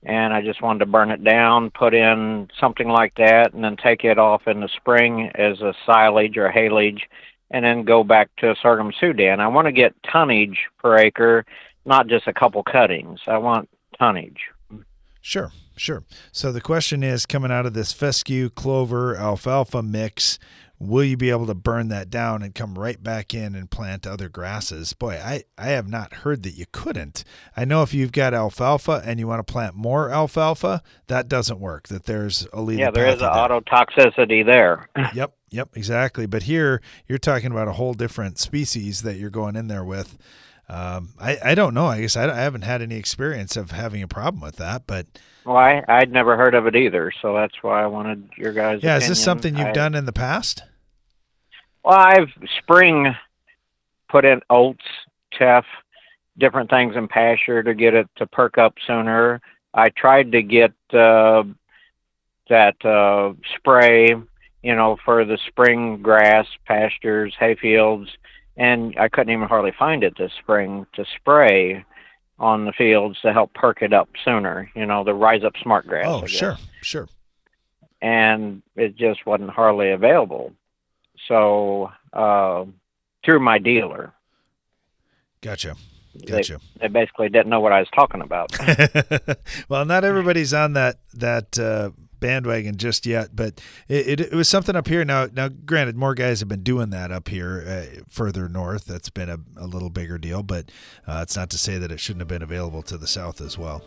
[0.06, 3.76] and I just wanted to burn it down, put in something like that, and then
[3.76, 7.02] take it off in the spring as a silage or haylage,
[7.50, 9.40] and then go back to sorghum Sudan.
[9.40, 11.46] I want to get tonnage per acre,
[11.86, 13.22] not just a couple cuttings.
[13.28, 14.42] I want tonnage.
[15.22, 16.04] Sure, sure.
[16.32, 20.38] So the question is coming out of this fescue, clover, alfalfa mix,
[20.88, 24.08] will you be able to burn that down and come right back in and plant
[24.08, 24.94] other grasses?
[24.94, 27.24] Boy, I, I have not heard that you couldn't.
[27.56, 31.60] I know if you've got alfalfa and you want to plant more alfalfa, that doesn't
[31.60, 31.88] work.
[31.88, 34.90] That there's a Yeah, there is an autotoxicity there.
[35.14, 36.26] yep, yep, exactly.
[36.26, 40.18] But here you're talking about a whole different species that you're going in there with.
[40.68, 41.86] Um, I, I don't know.
[41.86, 45.06] I guess I, I haven't had any experience of having a problem with that, but
[45.46, 48.82] well, I I'd never heard of it either, so that's why I wanted your guys.
[48.82, 49.02] Yeah, opinion.
[49.04, 50.64] is this something you've I, done in the past?
[51.86, 53.16] Well, I've spring
[54.10, 54.84] put in oats,
[55.32, 55.66] teff,
[56.40, 59.40] different things in pasture to get it to perk up sooner.
[59.72, 61.44] I tried to get uh,
[62.50, 64.16] that uh, spray,
[64.64, 68.08] you know, for the spring grass pastures, hayfields,
[68.58, 71.86] and I couldn't even hardly find it this spring to spray
[72.40, 74.72] on the fields to help perk it up sooner.
[74.76, 76.06] You know, the rise up smart grass.
[76.08, 77.08] Oh, sure, sure.
[78.02, 80.52] And it just wasn't hardly available.
[81.28, 82.66] So uh,
[83.24, 84.14] through my dealer.
[85.42, 85.76] Gotcha.
[86.26, 86.60] Gotcha.
[86.80, 88.58] They, they, basically didn't know what I was talking about.
[89.70, 94.48] well, not everybody's on that that uh, bandwagon just yet, but it, it, it, was
[94.48, 95.04] something up here.
[95.04, 98.86] Now, now, granted, more guys have been doing that up here uh, further north.
[98.86, 100.72] That's been a, a little bigger deal, but
[101.06, 103.58] uh, it's not to say that it shouldn't have been available to the south as
[103.58, 103.84] well.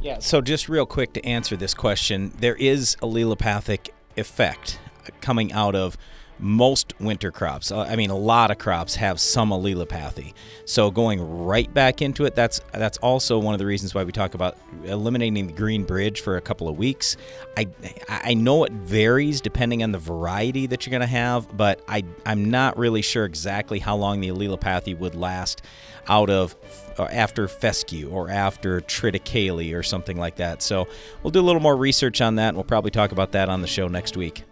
[0.00, 0.20] Yeah.
[0.20, 4.78] So, just real quick to answer this question, there is allelopathic effect
[5.20, 5.96] coming out of
[6.38, 7.72] most winter crops.
[7.72, 10.34] Uh, I mean, a lot of crops have some allelopathy.
[10.64, 14.12] So going right back into it, that's that's also one of the reasons why we
[14.12, 17.16] talk about eliminating the green bridge for a couple of weeks.
[17.56, 17.68] I
[18.08, 22.04] I know it varies depending on the variety that you're going to have, but I
[22.24, 25.62] I'm not really sure exactly how long the allelopathy would last
[26.08, 26.54] out of
[26.98, 30.62] uh, after fescue or after triticale or something like that.
[30.62, 30.86] So
[31.22, 33.60] we'll do a little more research on that and we'll probably talk about that on
[33.62, 34.44] the show next week.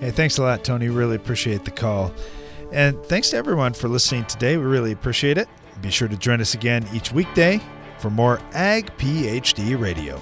[0.00, 0.88] Hey, thanks a lot, Tony.
[0.88, 2.12] Really appreciate the call.
[2.72, 4.56] And thanks to everyone for listening today.
[4.56, 5.48] We really appreciate it.
[5.80, 7.60] Be sure to join us again each weekday
[7.98, 10.20] for more Ag PhD Radio.